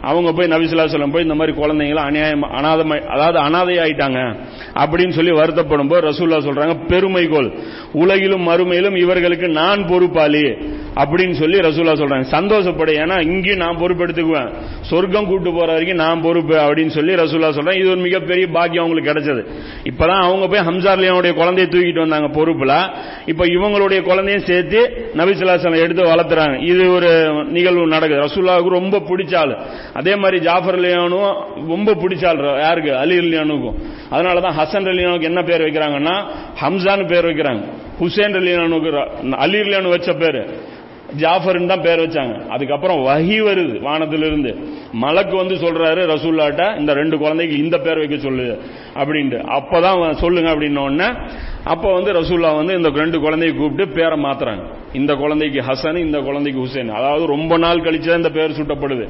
[0.00, 4.34] அவங்க போய் நபிசுல்லா சொல்லம் போய் இந்த மாதிரி குழந்தைங்களை அநியாயம் அனாதமை அதாவது அனாதை ஆயிட்டாங்க
[4.74, 7.58] அப்படின்னு சொல்லி வருத்தப்படும் போது ரசூல்லா சொல்றாங்க பெருமைகோள்
[7.92, 10.56] உலகிலும் மறுமையிலும் இவர்களுக்கு நான் பொறுப்பாளி.
[10.94, 12.24] அப்படின்னு சொல்லி ரசூல்லா சொல்றாங்க.
[12.30, 12.92] சந்தோஷப்படு.
[12.92, 17.90] ஏன்னா இங்கேயும் நான் பொறுப்பெடுத்துக்குவேன் சொர்க்கம் கூட்டு போற வரைக்கும் நான் பொறுப்பு அப்படின்னு சொல்லி ரசூல்லா சொல்றேன் இது
[17.90, 19.44] ஒரு மிகப்பெரிய பாக்கியம் அவங்களுக்கு கிடைச்சது.
[19.84, 22.96] இப்பதான் அவங்க போய் ஹம்சார்லியாவுடைய குழந்தைய தூக்கிட்டு வந்தாங்க பொறுப்புல.
[23.26, 26.62] இப்ப இவங்களுடைய குழந்தையும் சேர்த்து நபிசுல்லாசலம் எடுத்து வளர்த்துறாங்க.
[26.62, 28.22] இது ஒரு நிகழ்வு நடக்குது.
[28.22, 29.56] ரசூல்லாவுக்கு ரொம்ப பிடிச்ச ஆளு.
[29.94, 32.96] அதே மாதிரி ஜாஃபர் அலியானும் ரொம்ப பிடிச்சாள் யாருக்கு?
[32.96, 33.74] அலி அதனால
[34.10, 36.24] அதனாலதான் ஹசன் அலியானுக்கு என்ன பேர் வைக்கிறாங்கன்னா
[36.62, 37.64] ஹம்சான்னு பேர் வைக்கிறாங்க.
[38.00, 40.62] ஹுசேன் அலியானுக்கு அலி அலியானு வச்ச பேரு.
[41.22, 42.48] ஜாஃபர்னு தான் பேர் வச்சாங்க.
[42.48, 44.52] அதுக்கப்புறம் வகி வருது வானத்திலிருந்து.
[44.92, 48.60] மலக்கு வந்து சொல்றாரு ரசூல்லாட்ட இந்த ரெண்டு குழந்தைக்கு இந்த பேர் வைக்க சொல்லு
[48.94, 49.38] அப்படின்ட்டு.
[49.58, 50.78] அப்பதான் அவன் சொல்லுங்க அப்படின்ன
[51.64, 54.62] அப்போ அப்ப வந்து ரசூல்லா வந்து இந்த ரெண்டு குழந்தைய கூப்பிட்டு பேரை மாத்துறாங்க.
[54.92, 56.88] இந்த குழந்தைக்கு ஹசன் இந்த குழந்தைக்கு ஹுசேன்.
[56.88, 59.08] அதாவது ரொம்ப நாள் கழிச்சு தான் இந்த பேர் சுட்டப்படுது.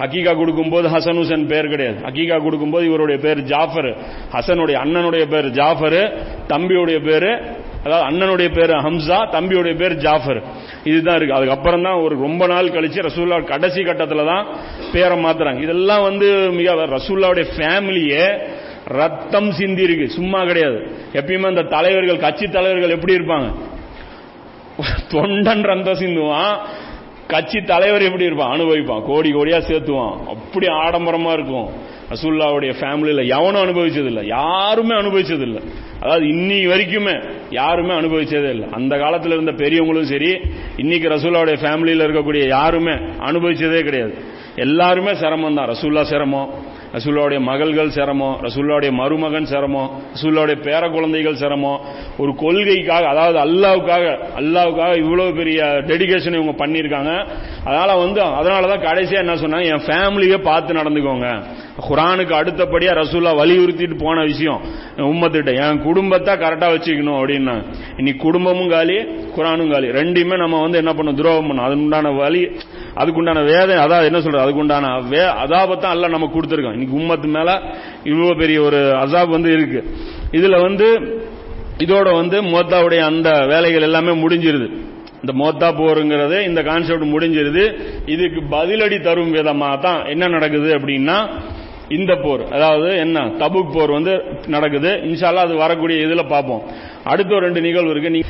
[0.00, 1.96] ஹக்கீகா கொடுக்கும்போது ஹசன் ஹுசேன் பேர் கிடையாது.
[2.06, 3.96] ஹக்கீகா கொடுக்கும்போது இவருடைய பேர் ஜாஃபர்.
[4.32, 6.12] ஹசனுடைய அண்ணனுடைய பேர் ஜாஃபர்.
[6.48, 10.42] தம்பியுடைய பேரு அதாவது அண்ணனுடைய பேர் ஹம்சா தம்பியுடைய பேர் ஜாஃபர்.
[10.84, 11.34] இதுதான் இருக்கு.
[11.34, 14.46] அதுக்கப்புறம் தான் ஒரு ரொம்ப நாள் கழிச்சு ரசூல்லா கடைசி கட்டத்தில் தான்
[14.92, 15.62] பேரை மாத்துறாங்க.
[15.62, 18.38] இதெல்லாம் வந்து மிக ரசூல்லாவுடைய ஃபேமிலியே
[18.84, 20.08] ரத்தம் சிந்தி இருக்கு.
[20.08, 20.78] சும்மா கிடையாது.
[21.12, 23.48] எப்பயுமே அந்த தலைவர்கள் கட்சி தலைவர்கள் எப்படி இருப்பாங்க?
[25.10, 26.56] தொண்டன் ரத்தம் சிந்துவான்.
[27.30, 28.52] கட்சி தலைவர் எப்படி இருப்பான்?
[28.52, 29.02] அனுபவிப்பான்.
[29.06, 30.14] கோடி கோடியா சேர்த்துவான்.
[30.34, 31.68] அப்படி ஆடம்பரமா இருக்கும்.
[32.10, 35.44] ரசூல்லாவுடைய ஃபேமிலியில எவனும் அனுபவிச்சது யாருமே அனுபவிச்சது
[36.00, 37.14] அதாவது இன்னி வரைக்குமே
[37.50, 38.68] யாருமே அனுபவிச்சதே இல்லை.
[38.70, 40.32] அந்த காலத்தில் இருந்த பெரியவங்களும் சரி
[40.76, 42.92] இன்னைக்கு ரசூல்லாவுடைய ஃபேமிலியில இருக்கக்கூடிய யாருமே
[43.28, 44.14] அனுபவிச்சதே கிடையாது.
[44.56, 46.50] எல்லாருமே சிரமம் தான் ரசூல்லா சிரமம்.
[46.94, 51.80] ரசூல்லாவுடைய மகள்கள் சிரமம் ரசூல்லாவுடைய மருமகன் சிரமம் ரசூல்லாவுடைய பேர குழந்தைகள் சிரமம்.
[52.18, 54.04] ஒரு கொள்கைக்காக அதாவது அல்லாவுக்காக
[54.38, 57.28] அல்லாவுக்காக இவ்வளவு பெரிய டெடிகேஷன் இவங்க பண்ணியிருக்காங்க.
[57.64, 61.44] அதனால வந்து அதனாலதான் கடைசியா என்ன சொன்னாங்க என் ஃபேமிலியே பார்த்து நடந்துக்கோங்க.
[61.88, 64.60] குரானுக்கு அடுத்தபடியா ரசூல்லா வலியுறுத்திட்டு போன விஷயம்.
[64.96, 67.54] உம்மத்திட்ட என் குடும்பத்தை கரெக்டா வச்சுக்கணும் அப்படின்னா
[67.96, 68.96] இன்னைக்கு குடும்பமும் காலி
[69.36, 69.88] குரானும் காலி.
[69.88, 72.42] ரெண்டுமே நம்ம வந்து என்ன பண்ணும் துரோகம் பண்ணும் அதுக்குண்டான வலி
[72.96, 74.44] அதுக்குண்டான வேதை அதாவது என்ன சொல்றது?
[74.44, 77.50] அதுக்குண்டான வே அதாபத்தான் எல்லாம் நம்ம கொடுத்துருக்கோம் இன்னைக்கு உம்மத்து மேல
[78.04, 79.82] இவ்வளவு பெரிய ஒரு அசாப் வந்து இருக்கு.
[80.32, 80.88] இதுல வந்து
[81.78, 84.66] இதோட வந்து மோத்தாவுடைய அந்த வேலைகள் எல்லாமே முடிஞ்சிருது.
[85.22, 87.64] இந்த மோத்தா போருங்கிறது இந்த கான்செப்ட் முடிஞ்சிருது.
[88.06, 91.16] இதுக்கு பதிலடி தரும் விதமாக தான் என்ன நடக்குது அப்படின்னா
[91.90, 92.52] இந்த போர்.
[92.52, 93.20] அதாவது என்ன?
[93.20, 94.90] தபுக் போர் வந்து நடக்குது.
[94.90, 96.62] இன்ஷால்லா அது வரக்கூடிய இதுல பார்ப்போம்.
[97.04, 98.10] அடுத்த ஒரு ரெண்டு நிகழ்வு இருக்கு.
[98.10, 98.20] நீ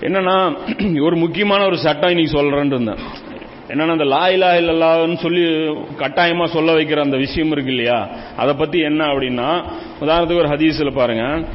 [0.00, 0.56] என்னன்னா
[1.04, 2.96] ஒரு முக்கியமான ஒரு சட்டம் இன்னைக்கு சொல்றேன்னு இருந்தேன்.
[3.68, 5.40] என்னன்னா அந்த லா இலா இல்லல்லான்னு சொல்லி
[5.98, 8.08] கட்டாயமா சொல்ல வைக்கிற அந்த விஷயம் இருக்கு இல்லையா?
[8.36, 9.62] அதை பத்தி என்ன அப்படின்னா
[10.00, 11.46] உதாரணத்துக்கு ஒரு ஹதீஸ்ல பாருங்க.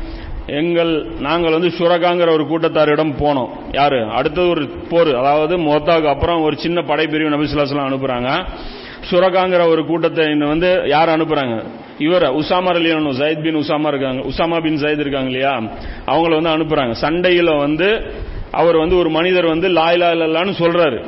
[0.47, 3.49] எங்கள் நாங்கள் வந்து சுரகாங்கிற ஒரு கூட்டத்தாரிடம் போனோம்.
[3.71, 4.05] யாரு?
[4.05, 5.15] அடுத்தது ஒரு போர்.
[5.15, 8.45] அதாவது மொத்தாவுக்கு அப்புறம் ஒரு சின்ன படைப்பிரிவு நபிசுல்லாஸ்லாம் அனுப்புறாங்க.
[9.11, 11.63] சுரகாங்கிற ஒரு கூட்டத்தை வந்து யார் அனுப்புறாங்க?
[11.97, 15.61] இவர் உசாமர் அலியானு ஜயத் பின் உசாமா இருக்காங்க உசாமா பின் ஜயத் இருக்காங்க இல்லையா?
[16.05, 16.95] அவங்கள வந்து அனுப்புறாங்க.
[17.01, 18.11] சண்டையில வந்து
[18.51, 21.05] அவர் வந்து ஒரு மனிதர் வந்து லாயிலா இல்லான்னு சொல்றாரு.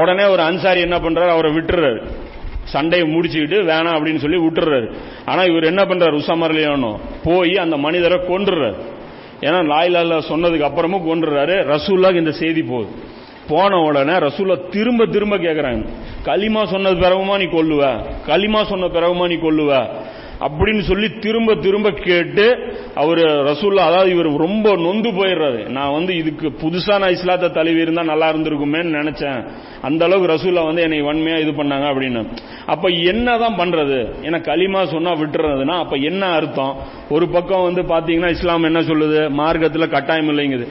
[0.00, 1.28] உடனே ஒரு அன்சாரி என்ன பண்றாரு?
[1.28, 2.06] அவரை விட்டுறாரு.
[2.64, 4.94] சண்டையை முடிச்சுக்கிட்டு வேணாம் அப்படின்னு சொல்லி விட்டுறாரு.
[5.24, 6.14] ஆனா இவர் என்ன பண்றாரு?
[6.14, 8.74] உசாமர் அலியானு போய் அந்த மனிதரை கொன்றுறாரு.
[9.40, 11.78] ஏன்னா லாயிலா சொன்னதுக்கு அப்புறமும் கொன்றுறாரு.
[11.78, 12.90] ரசூல்லாக்கு இந்த செய்தி போகுது.
[13.48, 15.84] போன உடனே ரசூல்லா திரும்ப திரும்ப கேட்குறாங்க
[16.24, 18.00] களிமா சொன்னது பிறகுமா நீ கொல்லுவ?
[18.26, 19.86] களிமா சொன்ன பிறகுமா நீ கொல்லுவ?
[20.40, 25.68] அப்படின்னு சொல்லி திரும்ப திரும்ப கேட்டு அவர் ரசூல்லா அதாவது இவர் ரொம்ப நொந்து போயிடுறாரு.
[25.68, 29.46] நான் வந்து இதுக்கு புதுசா நான் இஸ்லாத்தை தழுவி இருந்தா நல்லா இருந்திருக்குமேன்னு நினைச்சேன்.
[29.82, 32.26] அந்த அளவுக்கு ரசூல்லா வந்து என்னை வன்மையா இது பண்ணாங்க அப்படின்னு.
[32.66, 34.08] அப்ப என்னதான் பண்றது?
[34.22, 36.76] ஏன்னா களிமா சொன்னா விட்டுறதுன்னா அப்ப என்ன அர்த்தம்?
[37.10, 39.30] ஒரு பக்கம் வந்து பாத்தீங்கன்னா இஸ்லாம் என்ன சொல்லுது?
[39.38, 40.68] மார்க்கத்துல கட்டாயம் இல்லைங்குது.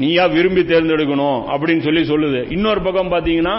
[0.00, 2.40] நீயா விரும்பி தேர்ந்தெடுக்கணும் அப்படின்னு சொல்லி சொல்லுது.
[2.56, 3.54] இன்னொரு பக்கம் பாத்தீங்கன்னா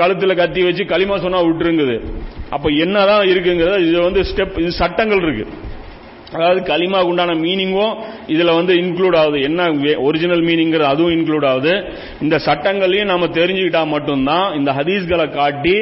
[0.00, 1.96] கழுத்துல கத்தி வச்சு களிமா சொன்னா விட்டுருங்குது.
[2.56, 5.46] அப்ப என்னதான் இருக்குங்கிறத இது வந்து ஸ்டெப் இது சட்டங்கள் இருக்கு.
[6.34, 7.92] அதாவது களிமா உண்டான மீனிங்கும்
[8.34, 9.38] இதுல வந்து இன்க்ளூட் ஆகுது.
[9.48, 9.68] என்ன
[10.06, 11.74] ஒரிஜினல் மீனிங்கிறது அதுவும் இன்க்ளூட் ஆகுது.
[12.24, 15.76] இந்த சட்டங்களையும் நம்ம தெரிஞ்சுக்கிட்டா மட்டும்தான் இந்த ஹதீஸ்களை காட்டி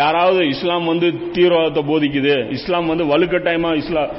[0.00, 2.36] யாராவது இஸ்லாம் வந்து தீவிரவாதத்தை போதிக்குது.
[2.58, 4.10] இஸ்லாம் வந்து வலுக்கட்டாயமா இஸ்லாம்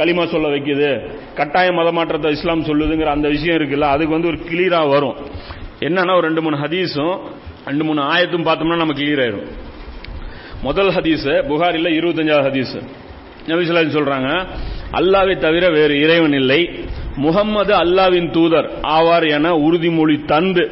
[0.00, 0.90] களிமா சொல்ல வைக்குது.
[1.34, 5.16] கட்டாய மதமாற்றத்தை இஸ்லாம் சொல்லுதுங்கிற அந்த விஷயம் இருக்குல்ல அதுக்கு வந்து ஒரு கிளியரா வரும்.
[5.88, 7.16] என்னன்னா ஒரு ரெண்டு மூணு ஹதீஸும்
[7.68, 9.46] ரெண்டு மூணு ஆயத்தும் பார்த்தோம்னா நம்ம கிளியர் ஆயிரும்.
[10.66, 12.76] முதல் ஹதீஸ் புகாரில் இருபத்தஞ்சாவது ஹதீஸ்.
[13.50, 14.30] நபிசுல்லா சொல்றாங்க
[14.92, 16.70] அல்லாவை தவிர வேறு இறைவன் இல்லை.
[17.16, 20.64] முகம்மது அல்லாவின் தூதர் ஆவார் என உறுதிமொழி தந்து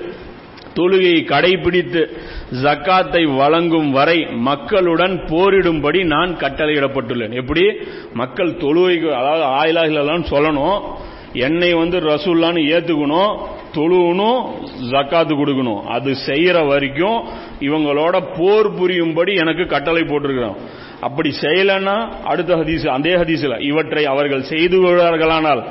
[0.75, 2.03] தொழுகையை கடைபிடித்து
[2.63, 7.35] ஜக்காத்தை வழங்கும் வரை மக்களுடன் போரிடும்படி நான் கட்டளையிடப்பட்டுள்ளேன்.
[7.35, 7.65] எப்படி?
[8.13, 10.83] மக்கள் தொழுகைக்கு அதாவது ஆயிலாகலாம் சொல்லணும்.
[11.33, 13.33] என்னை வந்து ரசூல்லான்னு ஏத்துக்கணும்
[13.75, 14.39] தொழுவணும்
[14.91, 15.83] ஜக்காத்து கொடுக்கணும்.
[15.87, 17.19] அது செய்யற வரைக்கும்
[17.61, 20.57] இவங்களோட போர் புரியும்படி எனக்கு கட்டளை போட்டிருக்கிறோம்
[21.01, 25.65] அப்படி செய்யலன்னா அடுத்த ஹதீஸ் அதே ஹதீஸ்ல இவற்றை அவர்கள் செய்து விடுவார்களானால்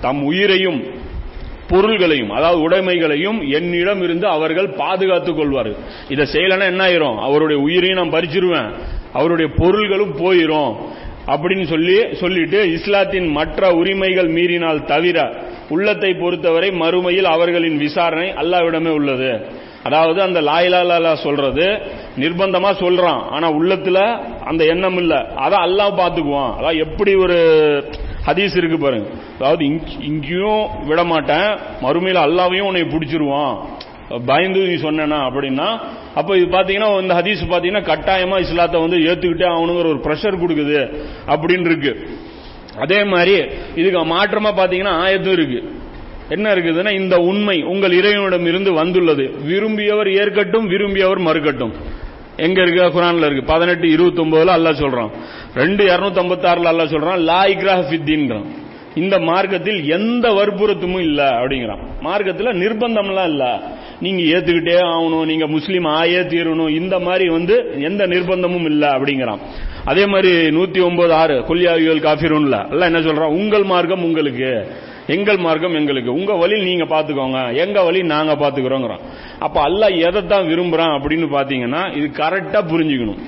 [0.00, 0.84] தம் உயிரையும்
[1.68, 5.76] பொருள்களையும் அதாவது உடைமைகளையும் என்னிடம் இருந்து அவர்கள் பாதுகாத்துக் கொள்வார்கள்.
[6.08, 7.18] இதை செய்யலன்னா என்ன ஆயிரும்?
[7.18, 8.70] அவருடைய உயிரையும் நான் பறிச்சிருவேன்.
[9.12, 10.76] அவருடைய பொருள்களும் போயிரும்.
[11.26, 15.34] அப்படின்னு சொல்லி சொல்லிட்டு இஸ்லாத்தின் மற்ற உரிமைகள் மீறினால் தவிர
[15.68, 19.46] உள்ளத்தை பொறுத்தவரை மறுமையில் அவர்களின் விசாரணை அல்லாவிடமே உள்ளது.
[19.86, 21.66] அதாவது அந்த லாயிலா சொல்றது
[22.22, 23.22] நிர்பந்தமா சொல்றான்.
[23.34, 23.98] ஆனா உள்ளத்துல
[24.50, 25.14] அந்த எண்ணம் இல்ல.
[25.44, 27.38] அதான் அல்லாஹ் பாத்துக்குவான் அதான் எப்படி ஒரு
[28.28, 29.08] ஹதீஸ் இருக்கு பாருங்க.
[29.38, 29.64] அதாவது
[30.10, 31.48] இங்கேயும் விட மாட்டேன்
[31.84, 33.54] மறுமையில அல்லாவையும் உன்னை பிடிச்சிருவான்.
[34.28, 35.68] பயந்து நீ சொன்னா அப்படின்னா
[36.20, 40.80] அப்ப இது பாத்தீங்கன்னா இந்த ஹதீஸ் பாத்தீங்கன்னா கட்டாயமா இஸ்லாத்தை வந்து ஏத்துக்கிட்டே அவனுங்கிற ஒரு ப்ரெஷர் கொடுக்குது
[41.32, 41.92] அப்படின்னு இருக்கு.
[42.84, 43.36] அதே மாதிரி
[43.80, 45.60] இதுக்கு மாற்றமா பாத்தீங்கன்னா ஆயத்தும் இருக்கு.
[46.28, 49.34] என்ன இருக்குதுன்னா இந்த உண்மை உங்கள் இறைவனிடம் இருந்து வந்துள்ளது.
[49.48, 51.72] விரும்பியவர் ஏற்கட்டும் விரும்பியவர் மறுக்கட்டும்.
[52.36, 53.00] எங்க இருக்கு?
[53.00, 53.44] குரான்ல இருக்கு.
[53.44, 55.10] பதினெட்டு இருபத்தி ஒன்பதுல அல்லா சொல்றான்.
[55.54, 58.44] ரெண்டு இருநூத்தி ஐம்பத்தி ஆறுல அல்லா சொல்றான் லா இக்ராஹ் ஃபித்தீன்றான்
[58.94, 61.80] இந்த மார்க்கத்தில் எந்த வற்புறுத்தமும் இல்ல அப்படிங்கிறான்.
[62.00, 63.62] மார்க்கத்தில் நிர்பந்தம்லாம் இல்ல.
[64.00, 69.38] நீங்க ஏத்துக்கிட்டே ஆகணும் நீங்க முஸ்லீம் ஆயே தீரணும் இந்த மாதிரி வந்து எந்த நிர்பந்தமும் இல்ல அப்படிங்கிறான்.
[69.84, 73.28] அதே மாதிரி நூத்தி ஒன்பது ஆறு கொல்லியாவியல் காஃபிரூன்ல அல்ல என்ன சொல்றான்?
[73.28, 74.66] உங்கள் மார்க்கம் உங்களுக்கு.
[75.06, 76.14] எங்கள் மார்க்கம் எங்களுக்கு.
[76.14, 79.00] உங்க வழி நீங்க பாத்துக்கோங்க எங்க வழி நாங்க பாத்துக்கிறோங்கிறோம்
[79.38, 83.18] அப்ப அல்லாஹ் எதைத்தான் விரும்புறான் அப்படின்னு பாத்தீங்கன்னா இது கரெக்டா புரிஞ்சுக்கணும்.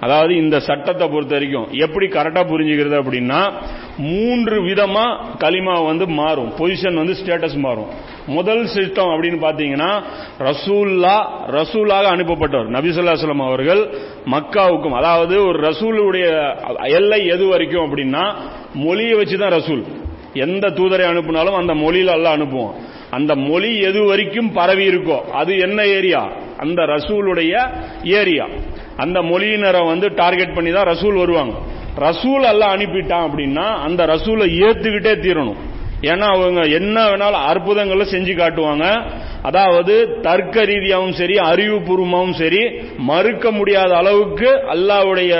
[0.00, 3.52] அதாவது இந்த சட்டத்தை பொறுத்த வரைக்கும் எப்படி கரெக்டா புரிஞ்சுக்கிறது அப்படின்னா
[3.96, 6.52] மூன்று விதமா களிமா வந்து மாறும்.
[6.58, 7.86] பொசிஷன் வந்து ஸ்டேட்டஸ் மாறும்.
[8.26, 10.02] முதல் சிஸ்டம் அப்படின்னு பாத்தீங்கன்னா
[10.38, 12.72] ரசூல்லா ரசூலாக அனுப்பப்பட்டவர்.
[12.76, 13.88] நபிசுல்லாஸ்லாம் அவர்கள்
[14.26, 16.54] மக்காவுக்கும் அதாவது ஒரு ரசூலுடைய
[16.88, 18.34] எல்லை எது வரைக்கும் அப்படின்னா
[18.74, 19.99] மொழியை வச்சுதான் ரசூல்.
[20.34, 22.72] எந்த தூதரை அனுப்பினாலும் அந்த மொழியில் அல்ல அனுப்புவோம்
[23.10, 26.32] அந்த மொழி எது வரைக்கும் பரவி இருக்கோ அது என்ன ஏரியா?
[26.58, 27.70] அந்த ரசூலுடைய
[28.04, 28.48] ஏரியா.
[28.96, 31.54] அந்த மொழியினரை வந்து டார்கெட் பண்ணி தான் ரசூல் வருவாங்க.
[31.98, 35.56] ரசூல் அல்ல அனுப்பிட்டான் அப்படின்னா அந்த ரசூலை ஏத்துக்கிட்டே தீரணும்.
[36.02, 39.10] ஏன்னா அவங்க என்ன வேணாலும் அற்புதங்களை செஞ்சு காட்டுவாங்க.
[39.42, 45.32] அதாவது தர்க்க ரீதியாகவும் சரி அறிவுபூர்வமாகவும் சரி மறுக்க முடியாத அளவுக்கு அல்லாவுடைய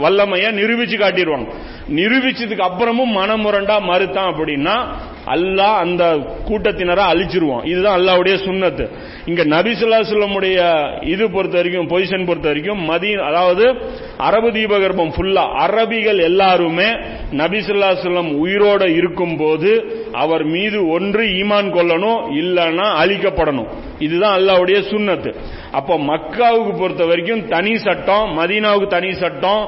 [0.00, 1.46] வல்லமையை நிரூபிச்சு காட்டிடுவாங்க.
[1.96, 4.76] நிரூபிச்சதுக்கு அப்புறமும் மனமுரண்டா மறுத்தான் அப்படின்னா
[5.26, 6.04] அல்லாஹ் அந்த
[6.48, 7.64] கூட்டத்தினரை அழிச்சிருவான்.
[7.64, 8.84] இதுதான் அல்லாவுடைய சுண்ணத்து.
[9.26, 10.58] இங்க நபிசுல்லா சொல்லமுடைய
[11.06, 13.66] இது பொறுத்த வரைக்கும் பொசிஷன் பொறுத்த வரைக்கும் மதி அதாவது
[14.16, 16.88] அரபு தீபகற்பம் ஃபுல்லா அரபிகள் எல்லாருமே
[17.40, 19.70] நபிசுல்லா சொல்லம் உயிரோட இருக்கும் போது
[20.12, 23.70] அவர் மீது ஒன்று ஈமான் கொள்ளணும் இல்லைன்னா அழிக்கப்படணும்.
[23.98, 25.34] இதுதான் அல்லாவுடைய சுண்ணத்து.
[25.72, 29.62] அப்ப மக்காவுக்கு பொறுத்த வரைக்கும் தனி சட்டம் மதீனாவுக்கு தனி சட்டம்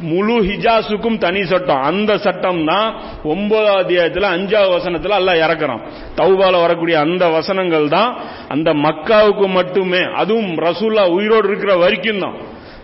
[0.00, 1.82] முழு ஹிஜாஸுக்கும் தனி சட்டம்.
[1.82, 5.80] அந்த சட்டம் தான் ஒன்பதாவது அத்தியாயத்தில் அஞ்சாவது வசனத்தில் எல்லாம் இறக்குறான்.
[6.16, 8.16] தௌபால வரக்கூடிய அந்த வசனங்கள் தான்
[8.48, 12.34] அந்த மக்காவுக்கு மட்டுமே அதுவும் ரசூல்லா உயிரோடு இருக்கிற வரைக்கும் தான்.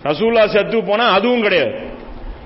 [0.04, 1.92] ரசூல்லா செத்து போனா அதுவும் கிடையாது.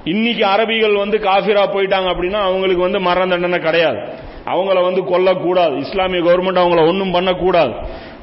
[0.05, 3.99] இன்னைக்கு அரபிகள் வந்து காஃபிரா போயிட்டாங்க அப்படின்னா அவங்களுக்கு வந்து மரண தண்டனை கிடையாது.
[4.47, 5.79] அவங்கள வந்து கொல்லக்கூடாது.
[5.79, 7.73] இஸ்லாமிய கவர்மெண்ட் அவங்கள ஒன்றும் பண்ணக்கூடாது.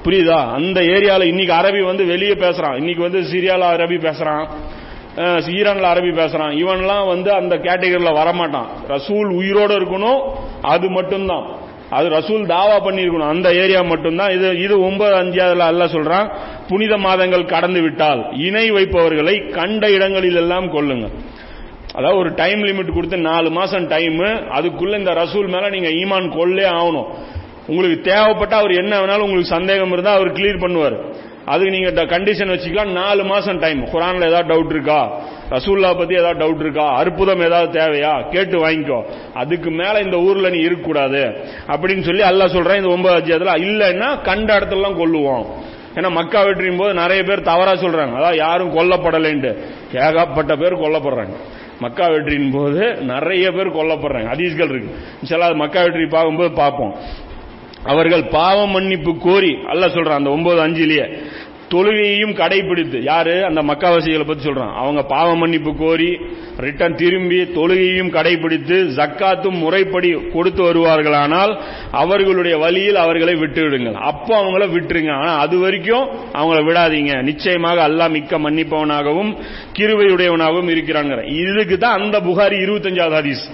[0.04, 0.54] புரியுதா?
[0.54, 2.76] அந்த ஏரியாவில் இன்னைக்கு அரபி வந்து வெளியே பேசுறான்.
[2.76, 4.48] இன்னைக்கு வந்து சிரியாவில் அரபி பேசுறான்.
[5.58, 6.54] ஈரானில் அரபி பேசுறான்.
[6.64, 8.68] இவன்லாம் வந்து அந்த கேட்டகரியில் வரமாட்டான்.
[8.88, 10.22] ரசூல் உயிரோட இருக்கணும்
[10.62, 11.46] அது மட்டும்தான்.
[11.90, 13.34] அது ரசூல் தாவா பண்ணியிருக்கணும்.
[13.34, 14.32] அந்த ஏரியா மட்டும்தான்.
[14.32, 16.28] இது இது ஒன்பது அஞ்சாவதுல அல்ல சொல்றான்.
[16.70, 21.08] புனித மாதங்கள் கடந்து விட்டால் இணை வைப்பவர்களை கண்ட இடங்களில் எல்லாம் கொள்ளுங்க
[21.98, 24.20] அதாவது ஒரு டைம் லிமிட் கொடுத்து நாலு மாசம் டைம்
[24.58, 27.08] அதுக்குள்ள இந்த ரசூல் மேல நீங்க ஈமான் கொள்ளே ஆகணும்.
[27.68, 30.98] உங்களுக்கு தேவைப்பட்ட அவர் என்ன வேணாலும் உங்களுக்கு சந்தேகம் இருந்தால் அவர் கிளியர் பண்ணுவார்.
[31.46, 32.92] அதுக்கு நீங்க கண்டிஷன் வச்சுக்கலாம்.
[32.92, 35.22] நாலு மாசம் டைம் குரான்ல ஏதாவது டவுட் இருக்கா?
[35.50, 36.96] ரசூல்லா பத்தி ஏதாவது டவுட் இருக்கா?
[36.96, 38.30] அற்புதம் ஏதாவது தேவையா?
[38.30, 39.04] கேட்டு வாங்கிக்கோ.
[39.34, 41.22] அதுக்கு மேல இந்த ஊர்ல நீ இருக்கக்கூடாது.
[41.68, 42.76] அப்படின்னு சொல்லி அல்லா சொல்றேன்.
[42.76, 45.46] இந்த ஒன்பது அத்தியாயத்துல இல்லைன்னா கண்ட இடத்துலலாம் கொல்லுவோம்.
[45.96, 48.14] ஏன்னா மக்கா வெற்றியும் போது நிறைய பேர் தவறா சொல்றாங்க.
[48.14, 49.58] அதாவது யாரும் கொல்லப்படலைன்ட்டு.
[49.94, 51.36] ஏகப்பட்ட பேர் கொல்லப்படுறாங்க.
[51.80, 54.30] மக்கா வெற்றியின் போது நிறைய பேர் கொல்லப்படுறாங்க.
[54.30, 54.96] அதீஸ்கள் இருக்கு.
[55.24, 56.96] சில மக்கா வெற்றி பார்க்கும்போது பார்ப்போம்.
[57.84, 61.24] அவர்கள் பாவ மன்னிப்பு கோரி அல்ல சொல்றான் அந்த ஒன்பது அஞ்சிலேயே
[61.76, 63.36] தொழுகையையும் கடைபிடித்து யாரு?
[63.46, 64.74] அந்த மக்காவாசிகளை பத்தி சொல்றான்.
[64.82, 66.12] அவங்க பாவ மன்னிப்பு கோரி
[66.66, 71.54] ரிட்டன் திரும்பி தொழுகையும் கடைபிடித்து ஜக்காத்தும் முறைப்படி கொடுத்து வருவார்களானால்
[72.02, 75.12] அவர்களுடைய வழியில் அவர்களை விட்டு விடுங்கள் அப்போ அவங்கள விட்டுருங்க.
[75.22, 76.06] ஆனா அது வரைக்கும்
[76.40, 77.14] அவங்கள விடாதீங்க.
[77.30, 79.32] நிச்சயமாக அல்லாஹ் மிக்க மன்னிப்பவனாகவும்
[79.78, 83.46] கிருவையுடையவனாகவும் இருக்கிறாங்க இதுக்கு தான் அந்த புகாரி இருபத்தஞ்சாவது ஹதீஸ்.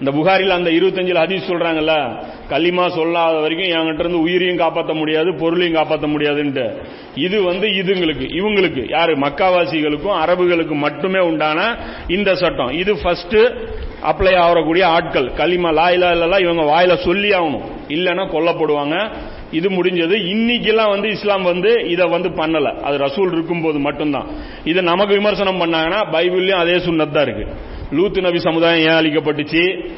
[0.00, 5.74] இந்த புகாரில் அந்த இருபத்தஞ்சில் ஹதீஸ் சொல்றாங்கல்ல களிமா சொல்லாத வரைக்கும் என்கிட்ட இருந்து உயிரையும் காப்பாற்ற முடியாது பொருளையும்
[5.74, 6.82] காப்பாற்ற முடியாதுன்ட்டு.
[7.14, 9.16] இது வந்து இதுங்களுக்கு இவங்களுக்கு யாரு?
[9.16, 11.76] மக்காவாசிகளுக்கும் அரபுகளுக்கும் மட்டுமே உண்டான
[12.08, 12.70] இந்த சட்டம்.
[12.70, 13.36] இது ஃபர்ஸ்ட்
[14.02, 15.30] அப்ளை ஆகக்கூடிய ஆட்கள்.
[15.36, 17.66] களிமா லாயிலா இல்லலாம் இவங்க வாயில சொல்லி ஆகணும்.
[17.88, 19.10] இல்லைன்னா கொல்லப்படுவாங்க.
[19.52, 20.16] இது முடிஞ்சது.
[20.34, 22.80] இன்னைக்கெல்லாம் வந்து இஸ்லாம் வந்து இதை வந்து பண்ணல.
[22.80, 24.26] அது ரசூல் இருக்கும்போது மட்டும்தான்.
[24.64, 27.46] இதை நமக்கு விமர்சனம் பண்ணாங்கன்னா பைபிள்லயும் அதே சுண்ணத்தான் இருக்கு.
[27.92, 29.90] லூத்து நபி சமுதாயம் ஏன் அழிக்கப்பட்டுச்சு?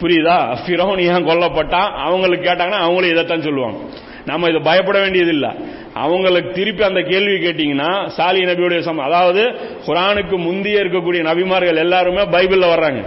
[0.00, 0.56] புரியுதா?
[0.66, 1.90] ஃபிரோன் ஏன் கொல்லப்பட்டான்?
[2.06, 3.78] அவங்களுக்கு கேட்டாங்கன்னா அவங்களும் இதைத்தான் சொல்லுவாங்க.
[4.26, 5.54] நம்ம இதை பயப்பட வேண்டியது இல்ல
[5.94, 9.42] அவங்களுக்கு திருப்பி அந்த கேள்வி கேட்டீங்கன்னா சாலி நபியுடைய சம அதாவது
[9.86, 13.02] குரானுக்கு முந்தைய இருக்கக்கூடிய நபிமார்கள் எல்லாருமே பைபிள்ல வர்றாங்க.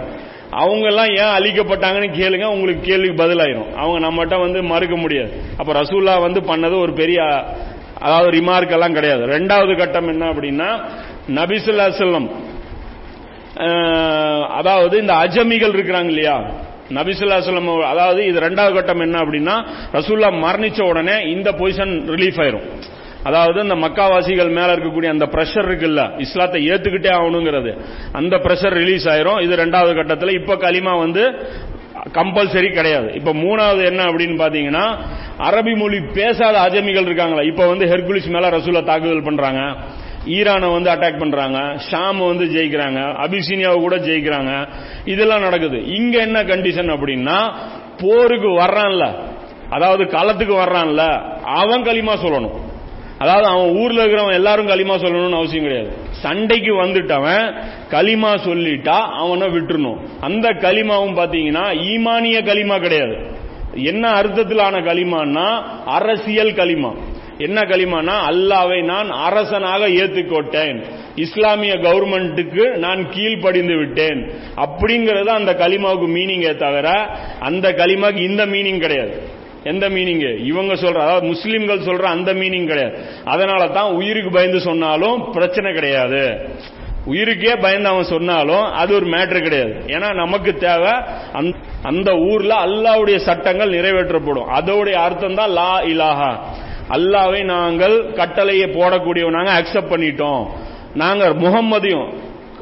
[0.50, 3.72] அவங்க எல்லாம் ஏன் அழிக்கப்பட்டாங்கன்னு கேளுங்க உங்களுக்கு கேள்விக்கு பதிலாயிரும்.
[3.72, 5.42] அவங்க நம்மகிட்ட வந்து மறுக்க முடியாது.
[5.56, 7.44] அப்ப ரசூல்லா வந்து பண்ணது ஒரு பெரிய
[8.00, 9.26] அதாவது ரிமார்க் எல்லாம் கிடையாது.
[9.26, 10.82] ரெண்டாவது கட்டம் என்ன அப்படின்னா
[11.34, 12.30] நபிசுல்லா செல்லம்
[14.58, 16.36] அதாவது இந்த அஜமிகள் இருக்கிறாங்க இல்லையா?
[16.90, 19.54] நபிசுல்லாஸ்லம் அதாவது இது ரெண்டாவது கட்டம் என்ன அப்படின்னா
[19.92, 22.66] ரசூல்லா மரணிச்ச உடனே இந்த பொசிஷன் ரிலீஃப் ஆயிரும்.
[23.22, 27.70] அதாவது இந்த மக்காவாசிகள் மேல இருக்கக்கூடிய அந்த பிரஷர் இருக்குல்ல இஸ்லாத்தை ஏத்துக்கிட்டே ஆகணுங்கிறது
[28.12, 29.40] அந்த பிரஷர் ரிலீஸ் ஆயிரும்.
[29.40, 31.24] இது ரெண்டாவது கட்டத்தில் இப்ப களிமா வந்து
[32.12, 33.14] கம்பல்சரி கிடையாது.
[33.14, 34.86] இப்ப மூணாவது என்ன அப்படின்னு பாத்தீங்கன்னா
[35.48, 39.62] அரபி மொழி பேசாத அஜமிகள் இருக்காங்களா இப்ப வந்து ஹெர்குலிஸ் மேல ரசூலா தாக்குதல் பண்றாங்க.
[40.26, 41.58] ஈரானை வந்து அட்டாக் பண்றாங்க
[41.90, 44.68] ஷாம் வந்து ஜெயிக்கிறாங்க அபிசீனியாவை கூட ஜெயிக்கிறாங்க.
[45.04, 45.84] இதெல்லாம் நடக்குது.
[45.94, 47.52] இங்க என்ன கண்டிஷன் அப்படின்னா
[48.02, 49.14] போருக்கு வர்றான்ல.
[49.70, 51.32] அதாவது களத்துக்கு வர்றான்ல.
[51.44, 52.62] அவன் களிமா சொல்லணும்.
[53.18, 55.92] அதாவது அவன் ஊர்ல இருக்கிறவன் எல்லாரும் களிமா சொல்லணும்னு அவசியம் கிடையாது.
[56.10, 59.98] சண்டைக்கு வந்துட்டவன் களிமா சொல்லிட்டா அவனை விட்டுறணும்.
[60.20, 63.42] அந்த களிமாவும் பாத்தீங்கன்னா ஈமானிய களிமா கிடையாது.
[63.74, 66.94] என்ன அர்த்தத்திலான களிமான்னா அரசியல் களிமா.
[67.38, 70.78] என்ன களிமானா அல்லாவை நான் அரசனாக ஏத்துக்கொட்டேன்.
[71.16, 74.20] இஸ்லாமிய கவர்மெண்ட்டுக்கு நான் கீழ்ப்படிந்து விட்டேன்.
[74.64, 76.88] அப்படிங்கறது அந்த களிமாவுக்கு மீனிங்கே தவிர
[77.40, 79.16] அந்த களிமாக்கு இந்த மீனிங் கிடையாது.
[79.72, 82.96] எந்த மீனிங் இவங்க சொல்ற அதாவது முஸ்லிம்கள் சொல்ற அந்த மீனிங் கிடையாது.
[83.24, 86.24] அதனால தான் உயிருக்கு பயந்து சொன்னாலும் பிரச்சனை கிடையாது.
[87.12, 89.74] உயிருக்கே பயந்து அவன் சொன்னாலும் அது ஒரு மேட்ரு கிடையாது.
[89.86, 90.92] ஏன்னா நமக்கு தேவை
[91.82, 94.46] அந்த ஊர்ல அல்லாவுடைய சட்டங்கள் நிறைவேற்றப்படும்.
[94.58, 96.32] அதோடைய அர்த்தம் தான் லா இலாஹா.
[96.88, 100.42] அல்லாவை நாங்கள் கட்டளையை போடக்கூடியவனாங்க அக்செப்ட் பண்ணிட்டோம்.
[100.94, 102.08] நாங்கள் முகம்மதையும்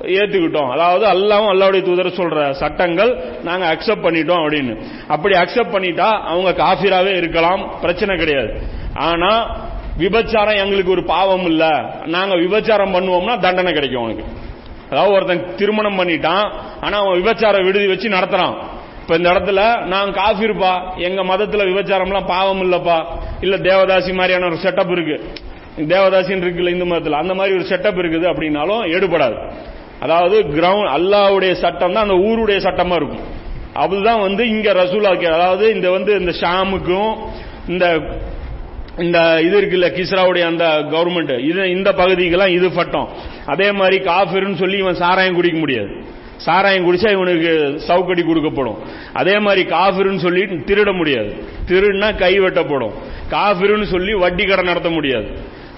[0.03, 0.71] ஏத்துக்கிட்டோம்.
[0.71, 4.75] அதாவது அல்லாவும் அல்லாவுடைய தூதர் சொல்ற சட்டங்கள் நாங்க அக்செப்ட் பண்ணிட்டோம் அப்படின்னு.
[5.09, 8.61] அப்படி அக்செப்ட் பண்ணிட்டா அவங்க காஃபிராவே இருக்கலாம் பிரச்சனை கிடையாது.
[8.95, 9.57] ஆனா
[9.99, 11.65] விபச்சாரம் எங்களுக்கு ஒரு பாவம் இல்ல.
[12.07, 14.25] நாங்க விபச்சாரம் பண்ணுவோம்னா தண்டனை கிடைக்கும் அவனுக்கு.
[14.91, 18.57] அதாவது ஒருத்தன் திருமணம் பண்ணிட்டான் ஆனா அவன் விபச்சார விடுதி வச்சு நடத்துறான்.
[19.03, 22.99] இப்ப இந்த இடத்துல நான் காஃபிருப்பா எங்க மதத்துல விபச்சாரம்லாம் பாவம் இல்லப்பா
[23.41, 25.17] இல்ல தேவதாசி மாதிரியான ஒரு செட்டப் இருக்கு.
[25.77, 27.13] தேவதாசின்னு இருக்குல்ல இந்து மதத்தில்.
[27.13, 29.37] அந்த மாதிரி ஒரு செட்டப் இருக்குது அப்படின்னாலும் எடுபடாது.
[30.01, 33.25] அதாவது கிரவுண்ட் அல்லாவுடைய சட்டம் தான் அந்த ஊருடைய சட்டமா இருக்கும்.
[33.75, 37.13] அதுதான் வந்து இங்க ரசூலா அதாவது இந்த வந்து இந்த ஷாமுக்கும்
[37.69, 37.87] இந்த
[38.99, 43.09] இந்த இது இருக்குல்ல கிஸ்ராவுடைய அந்த கவர்மெண்ட் இது இந்த பகுதிக்கெல்லாம் இது சட்டம்.
[43.47, 45.93] அதே மாதிரி காஃபிர்னு சொல்லி இவன் சாராயம் குடிக்க முடியாது.
[46.37, 48.77] சாராயம் குடிச்சா இவனுக்கு சவுக்கடி கொடுக்கப்படும்.
[49.13, 51.45] அதே மாதிரி காஃபிருன்னு சொல்லி திருட முடியாது.
[51.69, 52.93] திருடுனா கை வெட்டப்படும்.
[53.31, 55.27] காஃபிருன்னு சொல்லி வட்டி கடை நடத்த முடியாது.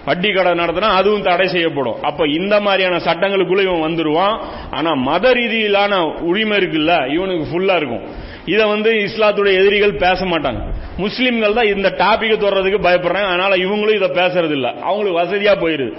[0.05, 2.03] வட்டி கடை நடத்தினா அதுவும் தடை செய்யப்படும்.
[2.03, 4.38] அப்ப இந்த மாதிரியான சட்டங்களுக்குள்ள இவன் வந்துருவான்.
[4.71, 8.33] ஆனா மத ரீதியிலான உரிமை இருக்குல்ல இவனுக்கு ஃபுல்லா இருக்கும்.
[8.45, 10.59] இதை வந்து இஸ்லாத்துடைய எதிரிகள் பேச மாட்டாங்க.
[10.97, 13.31] முஸ்லிம்கள் தான் இந்த டாபிக்கை தொடர்றதுக்கு பயப்படுறாங்க.
[13.33, 15.95] அதனால இவங்களும் இதை பேசுறது இல்ல அவங்களுக்கு வசதியா போயிருது.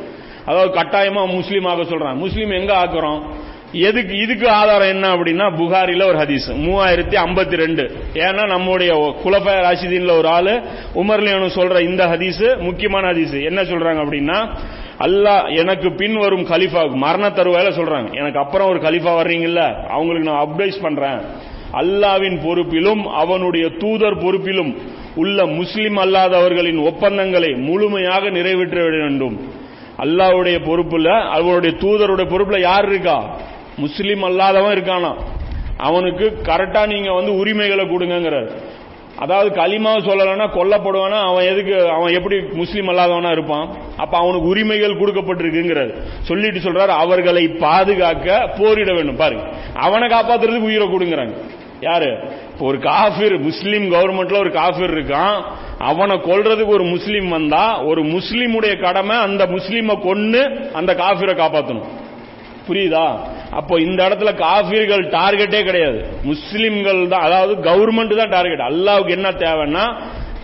[0.46, 3.22] அதாவது கட்டாயமா முஸ்லீம் ஆக சொல்றான் முஸ்லீம் எங்க ஆக்குறோம்?
[3.80, 6.48] எதுக்கு இதுக்கு ஆதாரம் என்ன அப்படின்னா புகாரில ஒரு ஹதீஸ்.
[6.48, 7.96] மூவாயிரத்தி ஐம்பத்தி ரெண்டு.
[8.14, 10.62] ஏன்னா நம்முடைய குலஃபய ராஷிதீன்ல ஒரு ஆளு
[10.96, 13.46] உமர்லியனு சொல்ற இந்த ஹதீஸ் முக்கியமான ஹதீஸ்.
[13.46, 14.50] என்ன சொல்றாங்க அப்படின்னா
[15.00, 18.14] அல்லாஹ் எனக்கு பின் வரும் கலிஃபா மரண தருவாயில சொல்றாங்க.
[18.14, 19.84] எனக்கு அப்புறம் ஒரு கலிஃபா வர்றீங்கல்ல?
[19.84, 21.20] அவங்களுக்கு நான் அப்டைஸ் பண்றேன்.
[21.74, 24.78] அல்லாவின் பொறுப்பிலும் அவனுடைய தூதர் பொறுப்பிலும்
[25.16, 29.64] உள்ள முஸ்லிம் அல்லாதவர்களின் ஒப்பந்தங்களை முழுமையாக நிறைவேற்ற வேண்டும்.
[29.98, 33.38] அல்லாவுடைய பொறுப்புல அவருடைய தூதருடைய பொறுப்புல யார் இருக்கா?
[33.78, 35.16] முஸ்லீம் அல்லாதவன் இருக்கானா?
[35.78, 38.50] அவனுக்கு கரெக்டா நீங்க வந்து உரிமைகளை கொடுங்கிறார்
[39.20, 41.22] அதாவது களிமாவை சொல்லலைன்னா கொல்லப்படுவானா?
[41.22, 43.70] அவன் எதுக்கு அவன் எப்படி முஸ்லீம் அல்லாதவனா இருப்பான்?
[43.98, 46.02] அப்ப அவனுக்கு உரிமைகள் கொடுக்கப்பட்டிருக்குங்கிறார்.
[46.22, 49.16] சொல்லிட்டு சொல்றாரு அவர்களை பாதுகாக்க போரிட வேண்டும்.
[49.16, 49.44] பாருங்க.
[49.74, 51.34] அவனை காப்பாத்துறதுக்கு உயிரை கொடுங்கிறாங்க.
[51.82, 52.18] யாரு?
[52.60, 55.44] ஒரு காஃபிர் முஸ்லீம் கவர்மெண்ட்ல ஒரு காஃபிர் இருக்கான்.
[55.78, 62.04] அவனை கொல்றதுக்கு ஒரு முஸ்லீம் வந்தா ஒரு முஸ்லீமுடைய கடமை அந்த முஸ்லீமை கொன்னு அந்த காஃபிரை காப்பாற்றணும்
[62.68, 63.08] புரியுதா?
[63.52, 66.00] அப்போ இந்த இடத்துல காஃபிர்கள் டார்கெட்டே கிடையாது.
[66.24, 68.68] முஸ்லிம்கள் தான் அதாவது கவர்மெண்ட் தான் டார்கெட்.
[68.72, 69.86] அல்லாவுக்கு என்ன தேவைன்னா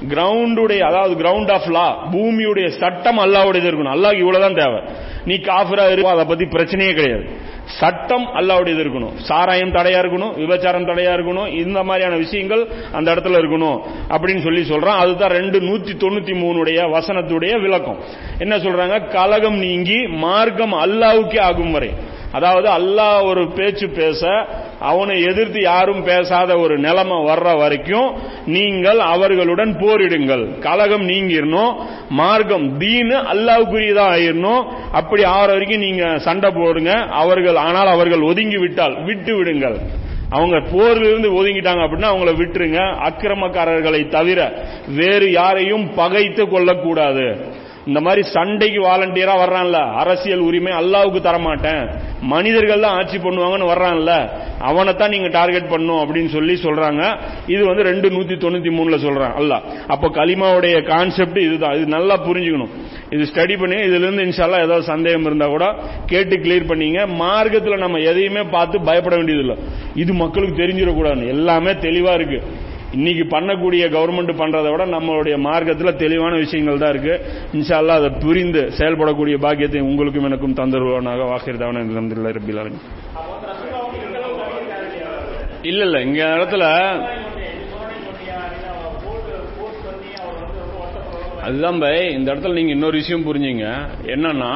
[0.10, 3.96] கிரவுண்டுடைய அதாவது கிரவுண்ட் ஆஃப் லா பூமியுடைய சட்டம் அல்லாவுடையது இருக்கணும்.
[3.96, 4.80] அல்லாவுக்கு இவ்வளவுதான் தேவை.
[5.26, 7.50] நீ காஃபிரா இருக்கும் அதை பத்தி பிரச்சனையே கிடையாது.
[7.66, 9.16] சட்டம் அல்லாவுடையது இருக்கணும்.
[9.16, 15.00] சாராயம் தடையா இருக்கணும் விபச்சாரம் தடையா இருக்கணும் இந்த மாதிரியான விஷயங்கள் அந்த இடத்துல இருக்கணும் அப்படின்னு சொல்லி சொல்றான்.
[15.04, 18.00] அதுதான் ரெண்டு நூத்தி தொண்ணூத்தி மூணுடைய வசனத்துடைய விளக்கம்.
[18.38, 19.08] என்ன சொல்றாங்க?
[19.08, 21.92] கலகம் நீங்கி மார்க்கம் அல்லாவுக்கே ஆகும் வரை.
[22.32, 24.46] அதாவது அல்லாஹ் ஒரு பேச்சு பேச
[24.90, 28.10] அவனை எதிர்த்து யாரும் பேசாத ஒரு நிலைமை வர்ற வரைக்கும்
[28.56, 30.46] நீங்கள் அவர்களுடன் போரிடுங்கள்.
[30.68, 31.74] கலகம் நீங்கிடணும்
[32.20, 36.94] மார்க்கம் தீனு அல்லாவுக்குரியதா ஆயிடணும் அப்படி ஆகிற வரைக்கும் நீங்க சண்டை போடுங்க.
[37.24, 39.78] அவர்கள் ஆனால் அவர்கள் ஒதுங்கி விட்டால் விட்டு விடுங்கள்.
[40.38, 42.82] அவங்க போரிலிருந்து ஒதுங்கிட்டாங்க அப்படின்னா அவங்கள விட்டுருங்க.
[43.08, 44.40] அக்கிரமக்காரர்களை தவிர
[45.00, 47.26] வேறு யாரையும் பகைத்து கொள்ளக்கூடாது.
[47.88, 49.78] இந்த மாதிரி சண்டைக்கு வாலண்டியரா வர்றான்ல.
[50.02, 51.84] அரசியல் உரிமை அல்லாவுக்கு தரமாட்டேன்.
[52.22, 54.14] மனிதர்கள் தான் ஆட்சி பண்ணுவாங்கன்னு வர்றான்ல.
[54.60, 57.18] அவனை தான் நீங்க டார்கெட் பண்ணும் அப்படின்னு சொல்லி சொல்றாங்க.
[57.48, 59.34] இது வந்து ரெண்டு நூத்தி தொண்ணூத்தி மூணுல சொல்றான்.
[59.34, 59.62] அல்ல.
[59.88, 61.76] அப்ப கலிமாவுடைய கான்செப்ட் இதுதான்.
[61.76, 62.74] இது நல்லா புரிஞ்சுக்கணும்.
[63.10, 67.00] இது ஸ்டடி பண்ணி இதுல இருந்து இன்ஷால்லா ஏதாவது சந்தேகம் இருந்தா கூட கேட்டு கிளியர் பண்ணீங்க.
[67.24, 69.58] மார்க்கத்துல நம்ம எதையுமே பார்த்து பயப்பட வேண்டியது இல்லை
[69.96, 72.70] இது மக்களுக்கு தெரிஞ்சிடக்கூடாது எல்லாமே தெளிவா இருக்கு.
[72.96, 77.14] இன்னைக்கு பண்ணக்கூடிய கவர்மெண்ட் பண்றதை விட நம்மளுடைய மார்க்கத்தில் தெளிவான விஷயங்கள் தான் இருக்கு.
[77.58, 82.62] இன்ஷால்லா அதை புரிந்து செயல்படக்கூடிய பாக்கியத்தை உங்களுக்கும் எனக்கும் தந்துருவானாக வாக்கிருதாவன அலமதுல்லா ரபில்
[85.70, 86.66] இல்ல இல்ல இங்க இடத்துல
[91.46, 93.68] அதுதான் பை இந்த இடத்துல நீங்க இன்னொரு விஷயம் புரிஞ்சுங்க.
[94.14, 94.52] என்னன்னா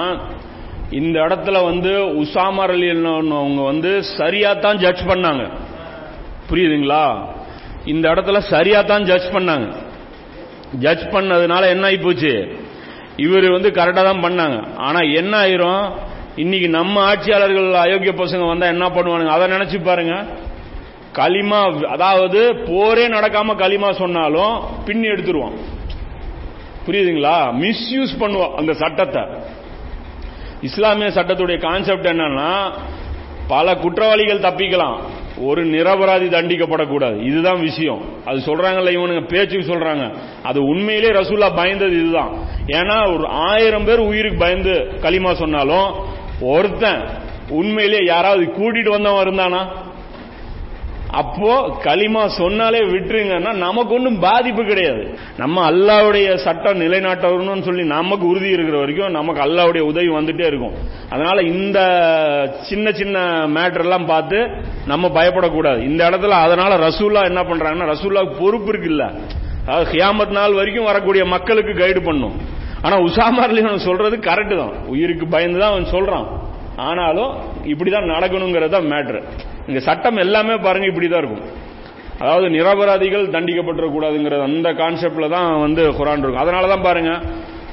[1.00, 5.46] இந்த இடத்துல வந்து உசாமர் அலி அவங்க வந்து சரியா தான் ஜட்ஜ் பண்ணாங்க.
[6.50, 7.06] புரியுதுங்களா?
[7.86, 9.68] இந்த இடத்துல சரியா தான் ஜட்ஜ் பண்ணாங்க.
[10.84, 12.34] ஜட்ஜ் பண்ணதுனால என்ன ஆகி போச்சு
[13.26, 14.58] இவர் வந்து கரெக்டா தான் பண்ணாங்க.
[14.78, 15.86] ஆனா என்ன ஆயிரும்?
[16.44, 19.34] இன்னைக்கு நம்ம ஆட்சியாளர்கள் அயோக்கிய பசங்க வந்தா என்ன பண்ணுவானுங்க?
[19.36, 20.16] அதை நினைச்சு பாருங்க.
[21.20, 25.56] களிமா அதாவது போரே நடக்காம களிமா சொன்னாலும் பின்னி எடுத்துருவான்.
[26.88, 27.38] புரியுதுங்களா?
[27.64, 29.24] மிஸ்யூஸ் பண்ணுவோம் அந்த சட்டத்தை.
[30.62, 32.50] இஸ்லாமிய சட்டத்துடைய கான்செப்ட் என்னன்னா
[33.48, 34.98] பல குற்றவாளிகள் தப்பிக்கலாம்.
[35.38, 37.24] ஒரு நிரபராதி தண்டிக்கப்படக்கூடாது.
[37.24, 38.02] இதுதான் விஷயம்.
[38.26, 40.16] அது சொல்றாங்கல்ல இவனுங்க பேச்சுக்கு சொல்றாங்க.
[40.44, 42.36] அது உண்மையிலே ரசூல்லா பயந்தது இதுதான்.
[42.68, 44.72] ஏன்னா ஒரு ஆயிரம் பேர் உயிருக்கு பயந்து
[45.02, 45.94] களிமா சொன்னாலும்
[46.42, 47.04] ஒருத்தன்
[47.50, 49.68] உண்மையிலே யாராவது கூட்டிட்டு வந்தவன் இருந்தானா?
[51.12, 55.18] அப்போ களிமா சொன்னாலே விட்டுருங்கன்னா நமக்கு ஒன்றும் பாதிப்பு கிடையாது.
[55.38, 60.74] நம்ம அல்லாவுடைய சட்டம் நிலைநாட்டணும்னு சொல்லி நமக்கு உறுதி இருக்கிற வரைக்கும் நமக்கு அல்லாவுடைய உதவி வந்துட்டே இருக்கும்.
[61.10, 61.80] அதனால இந்த
[62.62, 64.50] சின்ன சின்ன மேட்டர்லாம் பார்த்து
[64.86, 65.80] நம்ம பயப்படக்கூடாது.
[65.80, 69.12] இந்த இடத்துல அதனால ரசூல்லா என்ன பண்றாங்கன்னா ரசூல்லாவுக்கு பொறுப்பு இருக்குல்ல.
[69.68, 72.34] அதாவது ஹியாமத் நாள் வரைக்கும் வரக்கூடிய மக்களுக்கு கைடு பண்ணும்.
[72.82, 74.74] ஆனா உசாமர்லி அவன் சொல்றது கரெக்ட் தான்.
[74.88, 76.28] உயிருக்கு பயந்து தான் அவன் சொல்றான்.
[76.78, 77.32] ஆனாலும்
[77.64, 79.22] இப்படிதான் நடக்கணுங்கிறத மேட்ரு
[79.68, 81.48] இங்க சட்டம் எல்லாமே பாருங்க இப்படிதான் இருக்கும்.
[82.20, 86.44] அதாவது நிரபராதிகள் தண்டிக்கப்பட்டுறக்கூடாதுங்கிற அந்த கான்செப்ட்ல தான் வந்து குரான் இருக்கும்.
[86.44, 87.22] அதனால தான் பாருங்க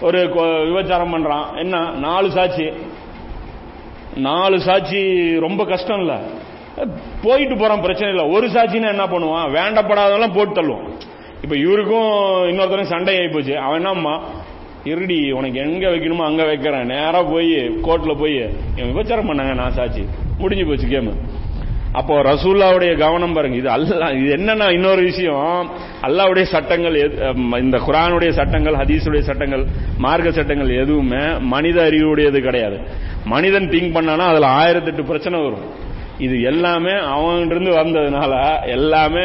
[0.00, 0.20] ஒரு
[0.68, 1.46] விபச்சாரம் பண்றான்.
[1.56, 1.90] என்ன?
[1.90, 2.70] நாலு சாட்சி.
[4.14, 5.02] நாலு சாட்சி
[5.38, 6.20] ரொம்ப கஷ்டம் இல்ல
[7.22, 8.36] போயிட்டு போறான் பிரச்சனை இல்லை.
[8.36, 9.48] ஒரு சாட்சின்னா என்ன பண்ணுவான்?
[9.58, 10.88] வேண்டப்படாதெல்லாம் போட்டு தள்ளுவான்.
[11.42, 12.10] இப்ப இவருக்கும்
[12.50, 13.58] இன்னொருத்தரும் சண்டை ஆகி போச்சு.
[13.58, 14.20] அவன் என்னம்மா?
[14.90, 16.86] இருடி உனக்கு எங்க வைக்கணுமோ அங்க வைக்கிறேன்.
[16.86, 17.54] நேரா போய்
[17.86, 18.36] கோர்ட்ல போய்
[18.76, 20.02] என் விபச்சாரம் பண்ணாங்க நான் சாட்சி.
[20.38, 21.40] முடிஞ்சு போச்சு கேம்.
[21.92, 23.56] அப்போ ரசூல்லாவுடைய கவனம் பாருங்க.
[23.56, 25.70] இது அல்ல இது என்னன்னா இன்னொரு விஷயம்.
[26.06, 26.94] அல்லாவுடைய சட்டங்கள்
[27.60, 29.64] இந்த குரானுடைய சட்டங்கள் ஹதீஸுடைய சட்டங்கள்
[29.98, 32.78] மார்க்க சட்டங்கள் எதுவுமே மனித அறிவுடையது கிடையாது.
[33.24, 35.66] மனிதன் திங்க் பண்ணானா அதுல ஆயிரத்தெட்டு பிரச்சனை வரும்.
[36.18, 38.32] இது எல்லாமே அவன்கிட்ட வந்ததுனால
[38.66, 39.24] எல்லாமே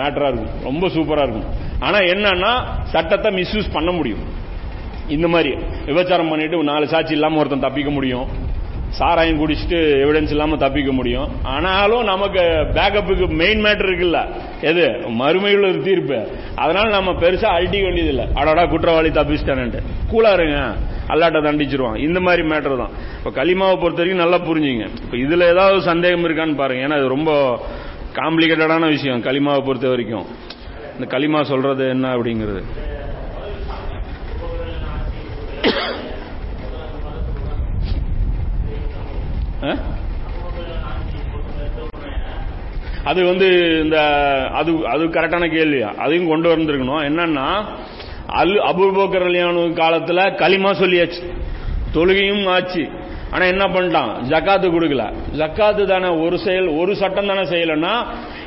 [0.00, 0.52] மேட்டரா இருக்கும்.
[0.62, 1.48] ரொம்ப சூப்பரா இருக்கும்.
[1.80, 2.52] ஆனா என்னன்னா
[2.84, 4.37] சட்டத்தை மிஸ்யூஸ் பண்ண முடியும்.
[5.08, 5.54] இந்த மாதிரி
[5.86, 8.46] விபச்சாரம் பண்ணிட்டு நாலு சாட்சி இல்லாம ஒருத்தன் தப்பிக்க முடியும்.
[8.88, 11.28] சாராயம் குடிச்சிட்டு எவிடன்ஸ் இல்லாம தப்பிக்க முடியும்.
[11.42, 12.40] ஆனாலும் நமக்கு
[12.74, 14.28] பேக்கப்புக்கு மெயின் மேட்டர் இருக்குல்ல.
[14.60, 14.86] எது?
[15.08, 16.28] மறுமையில் ஒரு தீர்ப்பு.
[16.54, 20.74] அதனால நம்ம பெருசா அழட்டிக்க வேண்டியது இல்லை அடடா குற்றவாளி தப்பிச்சிட்டானு கூலா இருங்க.
[21.08, 21.96] அல்லாட்ட தண்டிச்சிருவான்.
[21.96, 22.90] இந்த மாதிரி மேட்டர் தான்.
[23.24, 24.88] இப்ப களிமாவை பொறுத்த வரைக்கும் நல்லா புரிஞ்சுங்க.
[25.00, 26.86] இப்ப இதுல ஏதாவது சந்தேகம் இருக்கான்னு பாருங்க.
[26.86, 27.60] ஏன்னா இது ரொம்ப
[28.14, 30.24] காம்ப்ளிகேட்டடான விஷயம் களிமாவை பொறுத்த வரைக்கும்.
[30.98, 32.62] இந்த களிமா சொல்றது என்ன அப்படிங்கிறது?
[43.04, 43.46] அது வந்து
[43.82, 43.98] இந்த
[44.60, 45.82] அது அது கரெக்டான கேள்வி.
[45.82, 47.04] அதையும் கொண்டு வந்திருக்கணும்.
[47.08, 47.46] என்னன்னா
[48.40, 51.22] அல் அபுபோக்கர் அலியானு காலத்துல களிமா சொல்லியாச்சு.
[51.94, 52.82] தொழுகையும் ஆச்சு.
[53.30, 54.10] ஆனா என்ன பண்ணிட்டான்?
[54.32, 55.04] ஜக்காத்து கொடுக்கல.
[55.40, 57.94] ஜக்காத்து தானே ஒரு செயல் ஒரு சட்டம் தானே செய்யலன்னா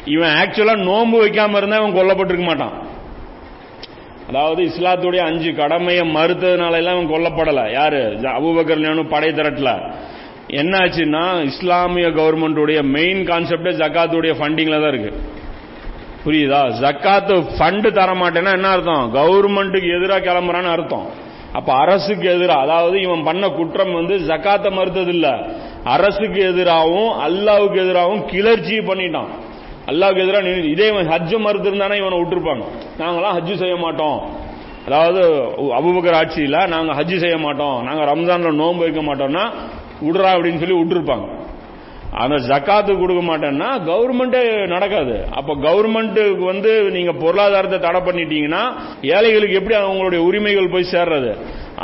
[0.06, 2.76] இவன் ஆக்சுவலா நோன்பு வைக்காம இருந்தா இவன் கொல்லப்பட்டிருக்க மாட்டான்.
[4.32, 7.72] அதாவது இஸ்லாத்துடைய அஞ்சு கடமையை மறுத்ததுனால எல்லாம் இவன் கொல்லப்படல.
[7.72, 8.02] யாரு?
[8.38, 9.72] அபுபக்கர் படை திரட்டல.
[10.48, 15.12] என்னாச்சுன்னா இஸ்லாமிய கவர்மெண்ட்டுடைய மெயின் கான்செப்டே ஜக்காத்துடைய ஃபண்டிங்ல தான் இருக்கு.
[16.26, 16.62] புரியுதா?
[16.82, 19.06] ஜக்காத்து ஃபண்டு தர மாட்டேன்னா என்ன அர்த்தம்?
[19.16, 21.08] கவர்மெண்ட்டுக்கு எதிராக கிளம்புறான்னு அர்த்தம்.
[21.54, 25.48] அப்ப அரசுக்கு எதிராக அதாவது இவன் பண்ண குற்றம் வந்து ஜக்காத்தை மறுத்தது இல்ல
[25.84, 29.32] அரசுக்கு எதிராகவும் அல்லாவுக்கு எதிராகவும் கிளர்ச்சி பண்ணிட்டான்.
[29.92, 32.64] அல்லாவுக்கு எதிராக இதே ஹஜ்ஜு மறுத்திருந்தானே இவனை விட்டுருப்பாங்க.
[33.02, 34.18] நாங்களாம் ஹஜ்ஜு செய்ய மாட்டோம்.
[34.88, 35.22] அதாவது
[35.80, 37.78] அபுபக்கர் ஆட்சியில் நாங்கள் ஹஜ்ஜு செய்ய மாட்டோம்.
[37.88, 39.46] நாங்கள் ரம்ஜானில் நோன்பு வைக்க மாட்டோம்னா
[40.06, 41.28] விடுறா அப்படின்னு சொல்லி விட்டுருப்பாங்க.
[42.22, 44.42] அந்த ஜக்காத்து கொடுக்க மாட்டேன்னா கவர்மெண்ட்டே
[44.74, 45.14] நடக்காது.
[45.40, 48.64] அப்போ கவர்மெண்ட்டுக்கு வந்து நீங்கள் பொருளாதாரத்தை தடை பண்ணிட்டீங்கன்னா
[49.16, 51.32] ஏழைகளுக்கு எப்படி அவங்களுடைய உரிமைகள் போய் சேர்றது?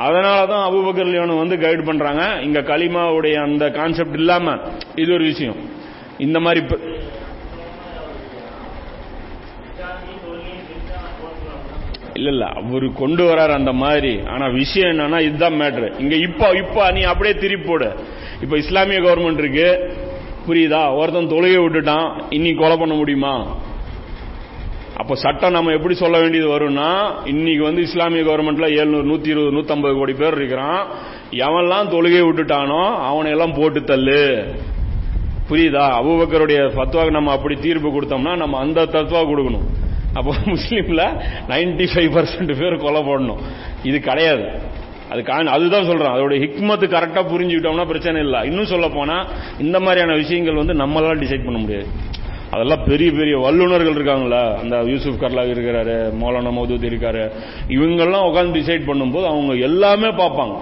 [0.05, 4.61] அதனாலதான் அபுபக்கர் லியோனு வந்து கைடு பண்ணுறாங்க இங்கே களிமாவுடைய அந்த கான்செப்ட் இல்லாமல்
[5.03, 5.61] இது ஒரு விஷயம்.
[6.25, 6.61] இந்த மாதிரி
[12.17, 14.13] இல்ல இல்ல அவரு கொண்டு வராரு அந்த மாதிரி.
[14.33, 17.89] ஆனா விஷயம் என்னன்னா இதுதான் மேட்ரு இங்க இப்போ இப்போ நீ அப்படியே திருப்பி போடு.
[18.41, 19.69] இப்ப இஸ்லாமிய கவர்மெண்ட் இருக்கு.
[20.47, 20.81] புரியுதா?
[20.99, 22.09] ஒருத்தன் தொழுகை விட்டுட்டான்.
[22.37, 23.33] இன்னி கொலை பண்ண முடியுமா?
[25.01, 26.89] அப்போ சட்டம் நம்ம எப்படி சொல்ல வேண்டியது வரும்னா
[27.25, 30.81] இன்னைக்கு வந்து இஸ்லாமிய கவர்மெண்ட்ல எழுநூறு நூத்தி இருபது நூத்தம்பது கோடி பேர் இருக்கிறான்.
[31.45, 34.23] எவன்லாம் தொழுகை விட்டுட்டானோ அவனை எல்லாம் போட்டு தள்ளு.
[35.49, 35.83] புரியுதா?
[35.99, 39.67] அபுபக்கருடைய ஃபத்வாக்கு நம்ம அப்படி தீர்ப்பு கொடுத்தோம்னா நம்ம அந்த தத்வா கொடுக்கணும்.
[40.19, 41.03] அப்போ முஸ்லீம்ல
[41.49, 43.41] 95% ஃபைவ் பர்சன்ட் பேர் கொலை போடணும்.
[43.83, 44.45] இது கிடையாது.
[45.11, 45.21] அது
[45.55, 46.13] அதுதான் சொல்றேன்.
[46.15, 48.39] அதோட ஹிக்மத்து கரெக்டா புரிஞ்சுக்கிட்டோம்னா பிரச்சனை இல்லை.
[48.49, 49.17] இன்னும் சொல்ல போனா
[49.59, 51.87] இந்த மாதிரியான விஷயங்கள் வந்து நம்மளால டிசைட் பண்ண முடியாது.
[52.51, 57.23] அதெல்லாம் பெரிய பெரிய வல்லுனர்கள் இருக்காங்களா அந்த யூசுப் கர்லாக் இருக்கிறாரு மௌலானா மௌதூத் இருக்காரு.
[57.77, 60.57] இவங்கெல்லாம் உட்காந்து டிசைட் பண்ணும்போது அவங்க எல்லாமே பார்ப்பாங்க.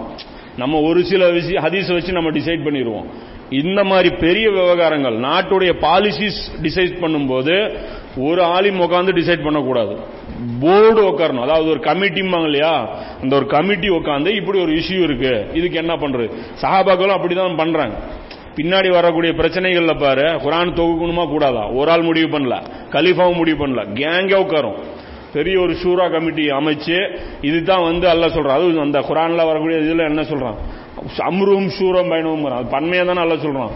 [0.58, 3.08] நம்ம ஒரு சில விஷயம் ஹதீஸ் வச்சு நம்ம டிசைட் பண்ணிடுவோம்.
[3.50, 7.78] இந்த மாதிரி பெரிய விவகாரங்கள் நாட்டுடைய பாலிசிஸ் டிசைட் பண்ணும்போது
[8.18, 9.98] ஒரு ஆளும் உட்காந்து டிசைட் பண்ணக்கூடாது.
[10.60, 11.42] போர்டு உட்காரணும்.
[11.42, 12.90] அதாவது ஒரு கமிட்டிம்பாங்க இல்லையா?
[13.22, 15.48] அந்த ஒரு கமிட்டி உட்காந்து இப்படி ஒரு இஷ்யூ இருக்கு.
[15.54, 16.32] இதுக்கு என்ன பண்றது?
[16.62, 17.96] சஹாபாக்களும் அப்படிதான் பண்றாங்க.
[18.56, 21.70] பின்னாடி வரக்கூடிய பிரச்சனைகள்ல பாரு குரான் தொகுக்கணுமா கூடாதா?
[21.70, 22.64] ஒரு ஆள் முடிவு பண்ணல.
[22.90, 23.94] கலீஃபாவும் முடிவு பண்ணல.
[23.94, 24.78] கேங்கே உட்காரும்.
[25.34, 28.50] பெரிய ஒரு ஷூரா கமிட்டி அமைச்சு இதுதான் வந்து அல்ல சொல்றான்.
[28.50, 30.56] அது அந்த குரான்ல வரக்கூடிய இதுல என்ன சொல்றான்?
[31.18, 33.72] அம்ரும் ஷூரம் பயணமும் அது பன்மையா தானே அல்ல சொல்றான்.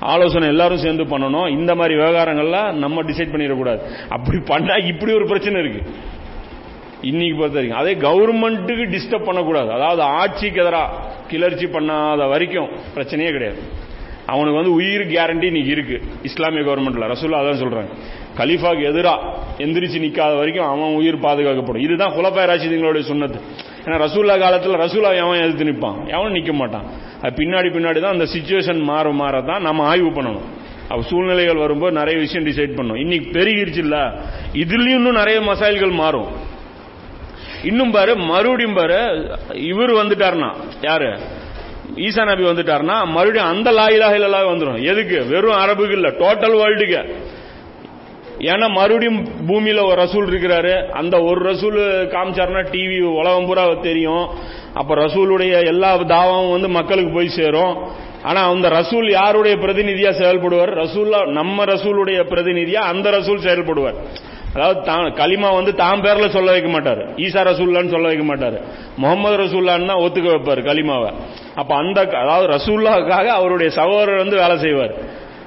[0.00, 1.50] ஆலோசனை எல்லாரும் சேர்ந்து பண்ணணும்.
[1.50, 3.80] இந்த மாதிரி விவகாரங்கள்ல நம்ம டிசைட் பண்ணிடக்கூடாது.
[4.08, 5.90] அப்படி பண்ணா இப்படி ஒரு பிரச்சனை இருக்கு.
[7.00, 7.78] இன்னைக்கு பொறுத்த வரைக்கும்.
[7.78, 9.72] அதே கவர்மெண்ட்டுக்கு டிஸ்டர்ப் பண்ணக்கூடாது.
[9.72, 10.96] அதாவது ஆட்சிக்கு எதிராக
[11.28, 13.58] கிளர்ச்சி பண்ணாத வரைக்கும் பிரச்சனையே கிடையாது.
[14.26, 16.02] அவனுக்கு வந்து உயிர் கேரண்டி இன்னைக்கு இருக்கு.
[16.22, 17.88] இஸ்லாமிய கவர்மெண்ட்ல ரசூல்லா அதான் சொல்றாங்க.
[18.36, 21.82] கலீஃபாக்கு எதிராக எந்திரிச்சு நிக்காத வரைக்கும் அவன் உயிர் பாதுகாக்கப்படும்.
[21.82, 23.40] இதுதான் குலப்பாய ராசிதங்களுடைய சொன்னது
[23.84, 25.98] ஏன்னா ரசூல்லா காலத்துல ரசூலா எவன் எதிர்த்து நிற்பான்?
[26.06, 26.86] எவனும் நிற்க மாட்டான்.
[27.22, 30.46] அது பின்னாடி பின்னாடி தான் அந்த சுச்சுவேஷன் மாற மாற தான் நம்ம ஆய்வு பண்ணணும்.
[30.88, 33.98] அப்போ சூழ்நிலைகள் வரும்போது நிறைய விஷயம் டிசைட் பண்ணும் இன்னைக்கு பெருகிருச்சு இல்ல?
[34.52, 36.28] இதுலயும் இன்னும் நிறைய மசாயல்கள் மாறும்.
[37.64, 38.98] இன்னும் பாரு மறுபடியும் பாரு
[39.54, 40.50] இவர் வந்துட்டாருன்னா
[40.82, 41.08] யாரு?
[41.96, 45.24] ஈசா நபி வந்துட்டாருன்னா மறுபடியும் அந்த லாயிலாக இல்லலாக வந்துடும் எதுக்கு?
[45.24, 47.00] வெறும் அரபுக்கு இல்லை டோட்டல் வேர்ல்டுக்கு
[48.50, 50.74] ஏன்னா மறுபடியும் பூமியில ஒரு ரசூல் இருக்கிறாரு.
[51.00, 51.78] அந்த ஒரு ரசூல்
[52.14, 54.24] காமிச்சாருன்னா டிவி உலகம் பூரா தெரியும்.
[54.80, 57.74] அப்ப ரசூலுடைய எல்லா தாவாவும் வந்து மக்களுக்கு போய் சேரும்.
[58.28, 60.70] ஆனா அந்த ரசூல் யாருடைய பிரதிநிதியா செயல்படுவார்?
[60.82, 63.98] ரசூல்லா நம்ம ரசூலுடைய பிரதிநிதியா அந்த ரசூல் செயல்படுவார்.
[64.54, 67.02] அதாவது தான் கலிமா வந்து தாம் பேர்ல சொல்ல வைக்க மாட்டாரு.
[67.24, 68.58] ஈசா ரசூல்லான்னு சொல்ல வைக்க மாட்டாரு.
[69.02, 71.10] முகமது ரசூல்லான்னு தான் ஒத்துக்க வைப்பார் கலிமாவை
[71.60, 74.94] அப்ப அந்த அதாவது ரசூல்லாவுக்காக அவருடைய சகோதரர் வந்து வேலை செய்வார்.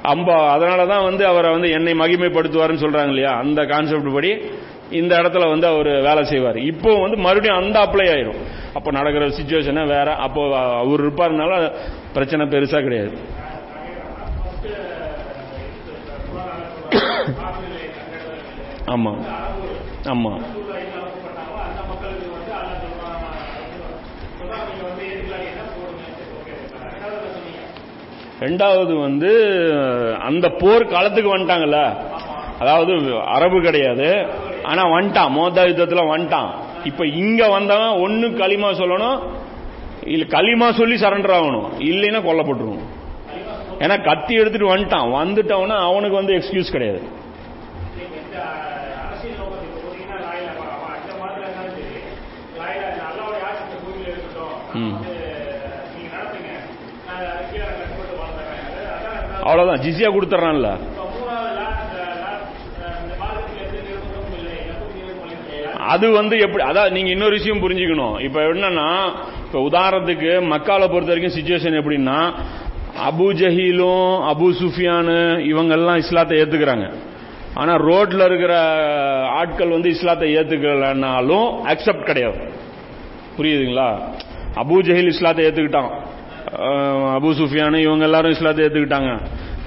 [0.07, 3.31] அம்பா அதனால தான் வந்து அவரை வந்து என்னை மகிமைப்படுத்துவார்னு சொல்றாங்க இல்லையா?
[3.37, 4.31] அந்த கான்செப்ட் படி
[4.91, 6.57] இந்த இடத்துல வந்து அவர் வேலை செய்வார்.
[6.71, 8.39] இப்போ வந்து மறுபடியும் அந்த அப்ளை ஆயிரும்.
[8.73, 11.53] அப்போ நடக்கிற சுச்சுவேஷனை வேற அப்போ அவர் இருப்பாருனால
[12.13, 13.15] பிரச்சனை பெருசா கிடையாது.
[18.87, 19.11] ஆமா.
[20.05, 20.33] ஆமா.
[28.39, 29.31] ரெண்டாவது வந்து
[30.19, 31.95] அந்த போர் காலத்துக்கு வந்துட்டாங்கல்ல?
[32.59, 34.27] அதாவது அரபு கிடையாது.
[34.63, 35.33] ஆனா வந்துட்டான்.
[35.33, 36.49] மோதா யுத்தத்துல வந்துட்டான்.
[36.83, 39.19] இப்ப இங்க வந்தவன் ஒன்னு களிமா சொல்லணும்.
[40.05, 41.67] இல்ல களிமா சொல்லி சரண்டர் ஆகணும்.
[41.79, 42.85] இல்லைன்னா கொல்லப்பட்டுருவோம்
[43.79, 45.09] ஏன்னா கத்தி எடுத்துட்டு வந்துட்டான்.
[45.19, 47.01] வந்துட்டவனா அவனுக்கு வந்து எக்ஸ்கியூஸ் கிடையாது.
[59.47, 60.69] அவ்வளவுதான் ஜிசியா கொடுத்துறான்ல.
[65.93, 68.15] அது வந்து எப்படி அதான் நீங்க இன்னொரு விஷயம் புரிஞ்சுக்கணும்.
[68.27, 68.87] இப்ப என்னன்னா
[69.45, 72.17] இப்ப உதாரணத்துக்கு மக்கால பொறுத்த வரைக்கும் சுச்சுவேஷன் எப்படின்னா
[73.09, 75.17] அபு ஜஹீலும் அபு சுஃபியானு
[75.51, 76.87] இவங்கெல்லாம் இஸ்லாத்தை ஏத்துக்கிறாங்க.
[77.53, 78.53] ஆனா ரோட்ல இருக்கிற
[79.39, 82.39] ஆட்கள் வந்து இஸ்லாத்தை ஏத்துக்கலனாலும் அக்செப்ட் கிடையாது.
[83.37, 83.89] புரியுதுங்களா?
[84.61, 85.91] அபு ஜஹீல் இஸ்லாத்தை ஏத்துக்கிட்டான்.
[86.55, 89.21] அபு சுஃபியானு இவங்க எல்லாரும் இஸ்லாத்தை ஏத்துக்கிட்டாங்க.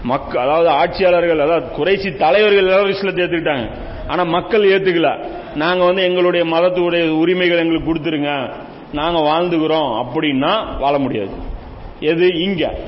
[0.08, 3.70] மக் அதாவது ஆட்சியாளர்கள் அதாவது குறைசி தலைவர்கள் எல்லாரும் இஸ்லாத்தை ஏத்துக்கிட்டாங்க.
[4.08, 5.24] ஆனா மக்கள் ஏத்துக்கல.
[5.54, 8.52] நாங்க வந்து எங்களுடைய மதத்துடைய உரிமைகள் எங்களுக்கு கொடுத்துருங்க.
[8.92, 10.04] நாங்க வாழ்ந்துக்கிறோம்.
[10.04, 11.30] அப்படின்னா வாழ முடியாது.
[12.00, 12.26] எது?
[12.34, 12.78] இங்க.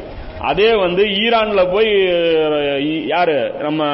[0.41, 2.07] அதே வந்து ஈரான்ல போய்
[3.07, 3.53] யார் யாரு?
[3.59, 3.85] நம்ம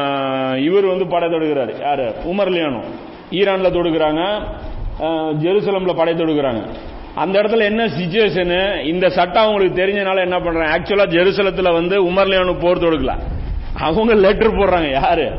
[0.59, 1.81] இவர் வந்து படை தொடுக்கிறாரு.
[1.81, 2.15] யாரு?
[2.25, 2.85] உமர் லியானோ.
[3.31, 4.43] ஈரான்ல தொடுக்கிறாங்க.
[5.01, 6.69] ஜெருசலமில் ஜெருசலம்ல படை தொடுக்கிறாங்க.
[7.19, 10.79] அந்த இடத்துல என்ன சுச்சுவேஷனு இந்த சட்டம் அவங்களுக்கு தெரிஞ்சனால என்ன பண்றாங்க?
[10.79, 13.19] ஆக்சுவலா ஜெருசலத்துல வந்து உமர்லியானு போர் தொடுக்கல.
[13.79, 14.91] அவங்க லெட்டர் போடுறாங்க.
[14.91, 15.33] யாரு?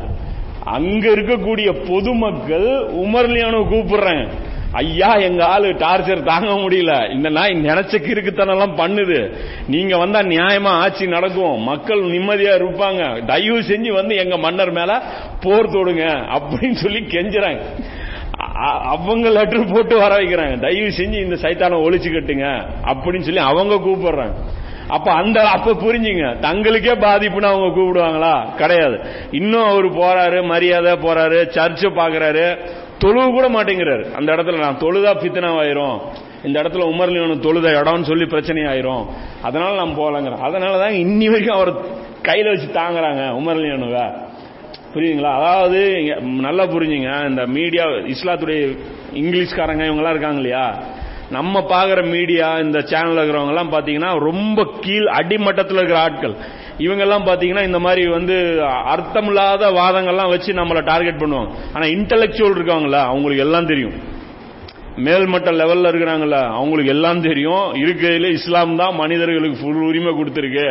[0.63, 4.27] அங்க இருக்கக்கூடிய பொதுமக்கள் உமர்லியானு கூப்பிடுறாங்க.
[4.71, 7.11] ஐயா எங்க ஆளு டார்ச்சர் தாங்க முடியல.
[7.11, 9.35] இந்த நாய் நினைச்ச கிறுக்குத்தனெல்லாம் பண்ணுது.
[9.67, 11.61] நீங்க வந்தா நியாயமா ஆட்சி நடக்கும்.
[11.61, 13.25] மக்கள் நிம்மதியா இருப்பாங்க.
[13.25, 15.01] தயவு செஞ்சு வந்து எங்க மன்னர் மேல
[15.41, 16.03] போர் தொடுங்க
[16.37, 17.61] அப்படின்னு சொல்லி கெஞ்சுறாங்க.
[18.67, 24.33] அவங்க லெட்டர் போட்டு வர வைக்கிறாங்க தயவு செஞ்சு இந்த சைத்தானை ஒழிச்சுக்கட்டுங்க அப்படின்னு சொல்லி அவங்க கூப்பிடுறாங்க
[24.87, 26.39] அப்ப அந்த அப்ப புரிஞ்சுங்க.
[26.39, 28.55] தங்களுக்கே பாதிப்புன்னு அவங்க கூப்பிடுவாங்களா?
[28.55, 28.99] கிடையாது.
[29.31, 32.59] இன்னும் அவர் போறாரு மரியாதை போறாரு சர்ச்சை பாக்குறாரு.
[32.97, 34.13] தொழுவு கூட மாட்டேங்கிறாரு.
[34.15, 35.99] அந்த இடத்துல நான் தொழுதா பித்தனாவாயிரும்
[36.43, 39.05] இந்த இடத்துல உமர்லியனு தொழுத இடம்னு சொல்லி பிரச்சனை ஆயிரும்
[39.41, 41.73] அதனால நான் போலங்கிறேன் அதனாலதான் இன்னி வரைக்கும் அவர்
[42.23, 44.13] கையில வச்சு தாங்குறாங்க உமர்லியனுவ
[44.93, 45.33] புரியுதுங்களா?
[45.39, 45.79] அதாவது
[46.21, 47.27] நல்லா புரிஞ்சுங்க.
[47.29, 48.61] இந்த மீடியா இஸ்லாத்துடைய
[49.13, 50.83] இங்கிலீஷ்காரங்க இவங்கெல்லாம் இருக்காங்க இல்லையா?
[51.29, 56.35] நம்ம பாக்குற மீடியா இந்த சேனலில் இருக்கிறவங்க எல்லாம் பாத்தீங்கன்னா ரொம்ப கீழ் அடிமட்டத்தில் இருக்கிற ஆட்கள்.
[56.77, 58.35] இவங்க எல்லாம் பாத்தீங்கன்னா இந்த மாதிரி வந்து
[58.93, 61.49] அர்த்தமில்லாத வாதங்கள்லாம் வச்சு நம்மளை டார்கெட் பண்ணுவாங்க.
[61.73, 64.17] ஆனா இன்டலெக்சுவல் இருக்காங்களா அவங்களுக்கு எல்லாம் தெரியும்.
[65.05, 67.65] மேல்மட்ட லெவல்ல இருக்கிறாங்கல்ல அவங்களுக்கு எல்லாம் தெரியும்.
[67.83, 70.67] இருக்கையில இஸ்லாம் தான் மனிதர்களுக்கு ஃபுல் உரிமை கொடுத்திருக்கு.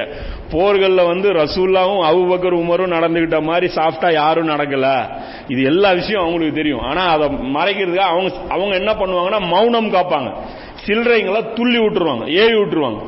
[0.52, 4.86] போர்கள்ல வந்து ரசூல்லாவும் அவுபக்கர் உமரும் நடந்துகிட்ட மாதிரி சாஃப்டா யாரும் நடக்கல.
[5.48, 6.80] இது எல்லா விஷயம் அவங்களுக்கு தெரியும்.
[6.80, 10.30] ஆனா அதை மறைக்கிறதுக்கு அவங்க அவங்க என்ன பண்ணுவாங்கன்னா மௌனம் காப்பாங்க.
[10.86, 13.00] சில்லறைங்களை துள்ளி விட்டுருவாங்க ஏவி விட்டுருவாங்க.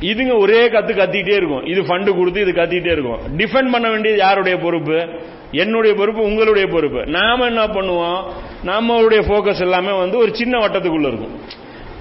[0.00, 1.66] இதுங்க ஒரே கத்து கத்திட்டே இருக்கும்.
[1.66, 3.18] இது ஃபண்டு கொடுத்து இது கத்திட்டே இருக்கும்.
[3.36, 5.08] டிஃபெண்ட் பண்ண வேண்டியது யாருடைய பொறுப்பு?
[5.52, 7.06] என்னுடைய பொறுப்பு உங்களுடைய பொறுப்பு.
[7.06, 8.24] நாம என்ன பண்ணுவோம்?
[8.64, 11.40] நம்மளுடைய போக்கஸ் எல்லாமே வந்து ஒரு சின்ன வட்டத்துக்குள்ள இருக்கும்.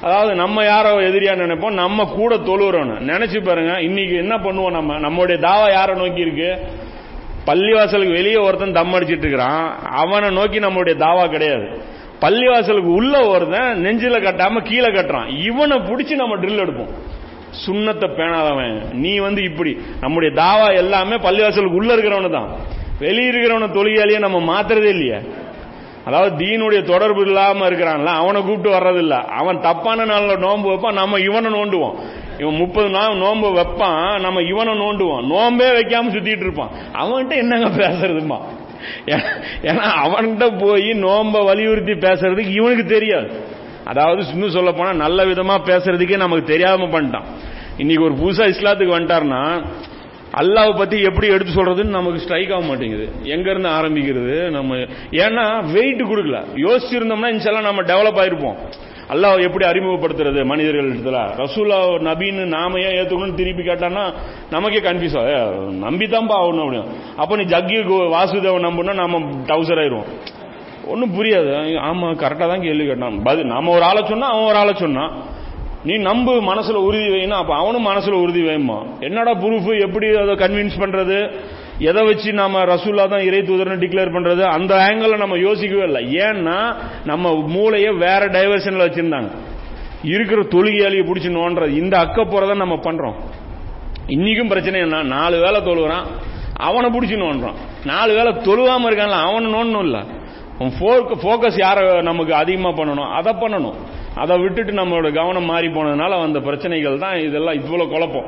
[0.01, 4.99] அதாவது நம்ம யாரோ எதிரியா நினைப்போம் நம்ம கூட தொழுறோம் நினைச்சு பாருங்க இன்னைக்கு என்ன பண்ணுவோம் நம்ம?
[4.99, 6.57] நம்மளுடைய தாவா யாரை நோக்கி இருக்கு?
[7.45, 9.79] பள்ளிவாசலுக்கு வெளியே ஒருத்தன் தம் அடிச்சிட்டு இருக்கிறான்.
[9.83, 11.67] அவனை நோக்கி நம்மளுடைய தாவா கிடையாது.
[12.21, 15.43] பள்ளிவாசலுக்கு உள்ள ஒருத்தன் நெஞ்சில கட்டாம கீழே கட்டுறான்.
[15.43, 17.21] இவனை பிடிச்சி நம்ம ட்ரில் எடுப்போம்.
[17.65, 18.93] சுண்ணத்தை பேணாதவன்.
[18.93, 19.77] நீ வந்து இப்படி.
[20.01, 22.49] நம்முடைய தாவா எல்லாமே பள்ளிவாசலுக்கு உள்ள இருக்கிறவனு தான்.
[22.99, 25.17] வெளியிருக்கிறவன தொழிலாளியே நம்ம மாத்துறதே இல்லையே.
[26.05, 29.09] அதாவது தீனுடைய தொடர்பு இல்லாம இருக்கிறான்ல அவனை கூப்பிட்டு வர்றதில்ல.
[29.09, 31.95] அவன் தப்பான நாள்ல நோன்பு வைப்பான் நம்ம இவனை நோண்டுவோம்.
[32.39, 35.25] இவன் முப்பது நாள் நோன்பு வைப்பான் நம்ம இவனை நோண்டுவோம்.
[35.25, 36.69] நோம்பே வைக்காம சுத்திட்டு இருப்பான்.
[36.93, 38.37] அவன்கிட்ட என்னங்க பேசுறதுமா?
[39.61, 43.61] ஏன்னா அவன்கிட்ட போய் நோம்ப வலியுறுத்தி பேசுறதுக்கு இவனுக்கு தெரியாது.
[43.85, 47.27] அதாவது இன்னும் சொல்ல போனா நல்ல விதமா பேசுறதுக்கே நமக்கு தெரியாம பண்ணிட்டான்.
[47.77, 49.65] இன்னைக்கு ஒரு புதுசா இஸ்லாத்துக்கு வந்துட்டார்னா
[50.41, 53.05] அல்லாவை பத்தி எப்படி எடுத்து சொல்றதுன்னு நமக்கு ஸ்ட்ரைக் ஆக மாட்டேங்குது.
[53.23, 54.49] எங்க இருந்து ஆரம்பிக்கிறது?
[54.49, 54.75] நம்ம
[55.25, 56.39] ஏன்னா வெயிட் கொடுக்கல.
[56.65, 58.57] யோசிச்சிருந்தோம்னா இன்ஷால்லாம் நம்ம டெவலப் ஆயிருப்போம்.
[59.13, 61.17] அல்லாஹ் எப்படி அறிமுகப்படுத்துறது மனிதர்கள் இடத்துல?
[61.41, 61.79] ரசூல்லா
[62.09, 64.13] நபின்னு நாம ஏன் ஏத்துக்கணும்னு திருப்பி கேட்டான்னா
[64.49, 65.17] நமக்கே கன்ஃபியூஸ்
[66.13, 66.87] தான்ப்பா ஆகணும் அப்படின்னு.
[67.17, 67.77] அப்ப நீ ஜக்கி
[68.15, 70.09] வாசுதேவன் நம்புனா நாம டவுசர் ஆயிருவோம்
[70.91, 71.49] ஒன்றும் புரியாது.
[71.89, 73.17] ஆமாம் கரெக்டாக தான் கேள்வி கேட்டான்.
[73.27, 75.13] பதில் நம்ம ஒரு ஆளை சொன்னால் அவன் ஒரு ஆளை சொன்னான்.
[75.87, 78.77] நீ நம்பு மனசில் உறுதி வைனா அப்போ அவனும் மனசில் உறுதி வைமா
[79.07, 81.17] என்னடா ப்ரூஃப் எப்படி அதை கன்வின்ஸ் பண்ணுறது
[81.89, 86.01] எதை வச்சு நம்ம ரசூல்லா தான் இறை தூதர்னு டிக்ளேர் பண்ணுறது அந்த ஆங்கிளில் நம்ம யோசிக்கவே இல்லை.
[86.25, 86.57] ஏன்னா
[87.11, 89.31] நம்ம மூளையை வேற டைவர்ஷனில் வச்சிருந்தாங்க.
[90.13, 93.17] இருக்கிற தொழுகையாளியை பிடிச்சி நோன்றது இந்த அக்க போறதை நம்ம பண்ணுறோம்
[94.15, 94.97] இன்னைக்கும் பிரச்சனை என்ன?
[95.15, 96.07] நாலு வேலை தொழுகிறான்
[96.67, 97.57] அவனை பிடிச்சி நோன்றான்.
[97.91, 100.01] நாலு வேலை தொழுகாமல் இருக்கான்ல அவனை நோண்டணும் இல்லை.
[100.63, 103.11] போக்கஸ் யார நமக்கு அதிகமா பண்ணணும்?
[103.11, 103.75] அதை பண்ணணும்.
[104.15, 108.25] அதை விட்டுட்டு நம்மளோட கவனம் மாறி போனதுனால வந்த பிரச்சனைகள் தான் இதெல்லாம் இவ்வளவு குழப்பம்.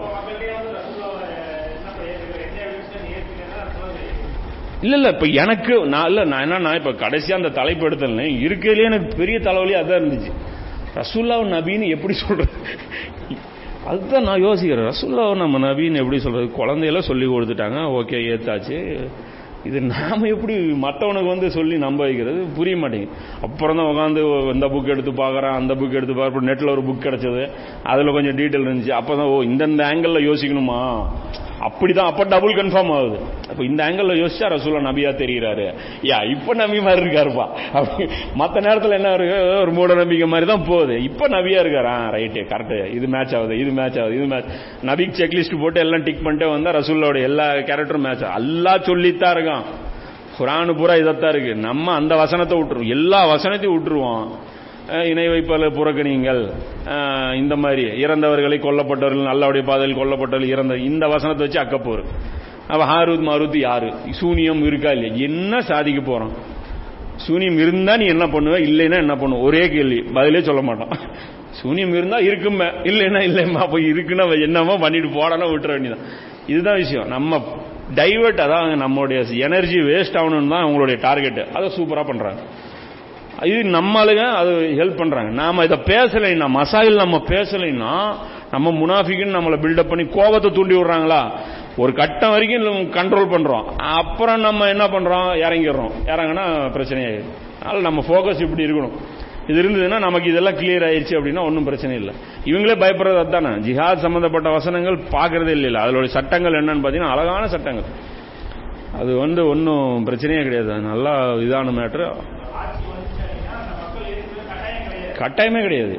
[4.81, 9.15] இல்ல இல்ல இப்ப எனக்கு நான் இல்ல நான் என்ன இப்ப கடைசியா அந்த தலைப்பு எடுத்தல இருக்கையிலேயே எனக்கு
[9.17, 10.31] பெரிய தலைவலி அதான் இருந்துச்சு.
[10.95, 12.51] ரசூல்லா நபின்னு எப்படி சொல்றது?
[13.85, 14.91] அதுதான் நான் யோசிக்கிறேன்.
[14.91, 16.51] ரசூல்லா நம்ம நபின்னு எப்படி சொல்றது?
[16.51, 17.79] குழந்தையெல்லாம் சொல்லி கொடுத்துட்டாங்க.
[17.81, 19.07] ஓகே ஏத்தாச்சு.
[19.65, 22.45] இது நாம எப்படி மற்றவனுக்கு வந்து சொல்லி நம்ப வைக்கிறது?
[22.55, 23.15] புரிய மாட்டேங்குது.
[23.41, 24.21] அப்புறம் தான் உட்காந்து
[24.53, 27.43] இந்த புக் எடுத்து பார்க்குறேன் அந்த புக் எடுத்து பார்ப்போம் நெட்டில் ஒரு புக் கிடச்சது.
[27.83, 28.89] அதில் கொஞ்சம் டீட்டெயில் இருந்துச்சு.
[28.89, 30.81] அப்போ தான் ஓ இந்தந்த ஆங்கிளில் யோசிக்கணுமா?
[31.59, 33.19] அப்படிதான் அப்ப டபுள் கன்ஃபார்ம் ஆகுது.
[33.49, 37.45] அப்ப இந்த ஆங்கிள் யோசிச்சா ரசூலா நபியா தெரிகிறாரு யா இப்ப நபி மாதிரி இருக்காருப்பா.
[38.39, 39.59] மத்த நேரத்துல என்ன இருக்கு?
[39.61, 41.03] ஒரு மூட நம்பிக்கை மாதிரி தான் போகுது.
[41.03, 41.93] இப்ப நபியா இருக்காரு.
[42.17, 44.51] ரைட்டு கரெக்ட் இது மேட்ச் ஆகுது இது மேட்ச் ஆகுது இது மேட்ச்
[44.83, 49.63] நபிக்கு செக்லிஸ்ட் போட்டு எல்லாம் டிக் பண்ணிட்டே வந்தா ரசூலோட எல்லா கேரக்டரும் மேட்ச் எல்லாம் சொல்லித்தான் இருக்கான்.
[50.39, 51.55] குரானு பூரா இதத்தான் இருக்கு.
[51.55, 52.87] நம்ம அந்த வசனத்தை விட்டுருவோம்.
[52.87, 54.27] எல்லா வசனத்தையும் விட்டுருவோம்.
[55.09, 56.41] இணை வைப்பாளர் புறக்கணியுங்கள்.
[57.35, 57.83] இந்த மாதிரி.
[58.05, 62.03] இறந்தவர்களை கொல்லப்பட்டவர்கள் நல்லவுடைய பாதையில் கொல்லப்பட்டவர்கள் இறந்த இந்த வசனத்தை வச்சு அக்கப்போர்
[62.67, 63.89] அப்போ ஹாரூத் மாருத் யாரு?
[64.19, 65.15] சூனியம் இருக்கா இல்லையா?
[65.27, 66.33] என்ன சாதிக்க போறோம்?
[67.25, 68.55] சூனியம் இருந்தா நீ என்ன பண்ணுவ?
[68.69, 69.41] இல்லைன்னா என்ன பண்ணுவ?
[69.41, 69.99] ஒரே கேள்வி.
[70.13, 70.93] பதிலே சொல்ல மாட்டோம்.
[71.59, 73.61] சூனியம் இருந்தா இருக்குமே இல்லைன்னா இல்லைம்மா.
[73.65, 76.05] அப்ப இருக்குன்னா என்னமோ பண்ணிட்டு போடலாம் விட்டுற வேண்டியதான்
[76.47, 77.07] இதுதான் விஷயம்.
[77.07, 77.41] நம்ம
[77.95, 82.41] டைவர்ட் அதான் நம்மளுடைய எனர்ஜி வேஸ்ட் ஆகணும்னு தான் அவங்களுடைய டார்கெட் அதை சூப்பரா பண்றாங்க.
[83.43, 85.31] இது நம்மளுங்க அது ஹெல்ப் பண்றாங்க.
[85.31, 88.13] நாம இதை பேசலைன்னா மசாயில் நம்ம பேசலைன்னா
[88.51, 91.31] நம்ம முனாஃபிக்குன்னு நம்மளை பில்டப் பண்ணி கோபத்தை தூண்டி விடுறாங்களா?
[91.77, 93.65] ஒரு கட்டம் வரைக்கும் கண்ட்ரோல் பண்றோம்.
[93.75, 95.29] அப்புறம் நம்ம என்ன பண்றோம்?
[95.35, 95.91] இறங்கிடுறோம்.
[96.05, 96.43] இறங்கினா
[96.75, 98.91] பிரச்சனையாயிடும் அதனால நம்ம ஃபோக்கஸ் இப்படி இருக்கணும்.
[99.47, 102.13] இது இருந்ததுன்னா நமக்கு இதெல்லாம் கிளியர் ஆயிடுச்சு அப்படின்னா ஒன்றும் பிரச்சனை இல்லை.
[102.45, 107.83] இவங்களே பயப்படுறது அதுதானே ஜிஹாத் சம்பந்தப்பட்ட வசனங்கள் பார்க்கறதே இல்லை அதோட சட்டங்கள் என்னன்னு பார்த்தீங்கன்னா அழகான சட்டங்கள்.
[108.99, 110.73] அது வந்து ஒன்றும் பிரச்சனையே கிடையாது.
[110.73, 112.11] நல்லா இதான மேட்ரு
[115.19, 115.95] கட்டாயமே கிடையாது.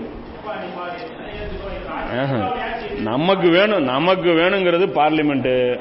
[3.11, 5.81] நமக்கு வேணும் நமக்கு வேணுங்கிறது பார்லிமெண்ட்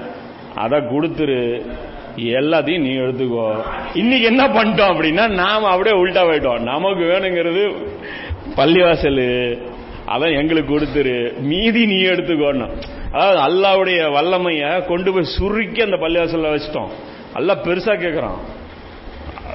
[0.56, 1.42] அதை கொடுத்துரு.
[2.16, 3.46] எல்லாத்தையும் நீ எடுத்துக்கோ.
[3.94, 6.60] இன்னைக்கு என்ன பண்ணிட்டோம் அப்படின்னா நாம அப்படியே உல்டா போயிட்டோம்.
[6.60, 7.64] நமக்கு வேணுங்கிறது
[8.56, 9.26] பள்ளிவாசல்.
[10.08, 11.16] அதான் எங்களுக்கு கொடுத்துரு.
[11.40, 12.68] மீதி நீ எடுத்துக்கோன்னு.
[13.12, 16.92] அதாவது அல்லாவுடைய வல்லமைய கொண்டு போய் சுருக்கி அந்த பள்ளிவாசல்ல வச்சிட்டோம்.
[17.36, 18.40] எல்லாம் பெருசா கேட்கறான்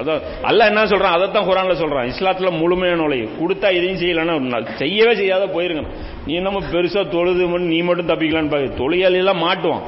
[0.01, 1.17] அதான் அல்லாஹ் என்ன சொல்றான்?
[1.17, 2.09] அதைத்தான் குரான்ல சொல்றான்.
[2.13, 5.85] இஸ்லாத்துல முழுமையான நுழைவு கொடுத்தா எதையும் செய்யலன்னா செய்யவே செய்யாத போயிருங்க.
[6.27, 8.67] நீ என்னமோ பெருசா தொழுது மட்டும் நீ மட்டும் தப்பிக்கலான்னு பாரு.
[8.79, 9.85] தொழிலாளியெல்லாம் மாட்டுவான்.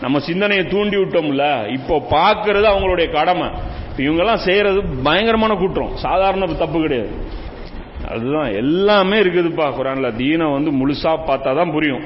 [0.00, 3.48] நம்ம சிந்தனையை தூண்டி விட்டோம்ல இப்போ பார்க்கறது அவங்களுடைய கடமை.
[3.96, 5.96] இவங்கெல்லாம் செய்யறது பயங்கரமான குற்றம்.
[5.96, 7.12] சாதாரண தப்பு கிடையாது.
[8.10, 10.16] அதுதான் எல்லாமே இருக்குதுப்பா குரான்ல.
[10.16, 12.04] தீனை வந்து முழுசா பார்த்தா தான் புரியும்.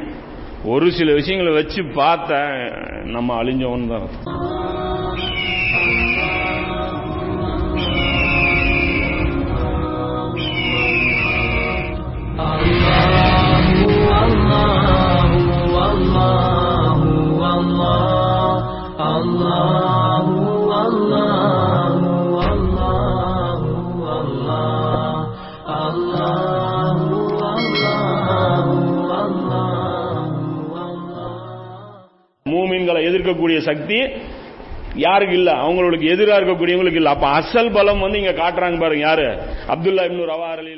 [0.65, 2.39] ஒரு சில விஷயங்களை வச்சு பார்த்த
[3.05, 4.09] நம்ம அழிஞ்சவன் தான்.
[32.47, 33.99] மூமின்களை எதிர்க்கக்கூடிய சக்தி
[34.95, 35.51] யாருக்கு இல்ல?
[35.57, 37.11] அவங்களுக்கு எதிராக இருக்கக்கூடியவங்களுக்கு இல்ல.
[37.11, 39.27] அப்ப அசல் பலம் வந்து இங்க காட்டுறாங்க பாருங்க யாரு?
[39.69, 40.73] அப்துல்லா இப்னு ரவா அலி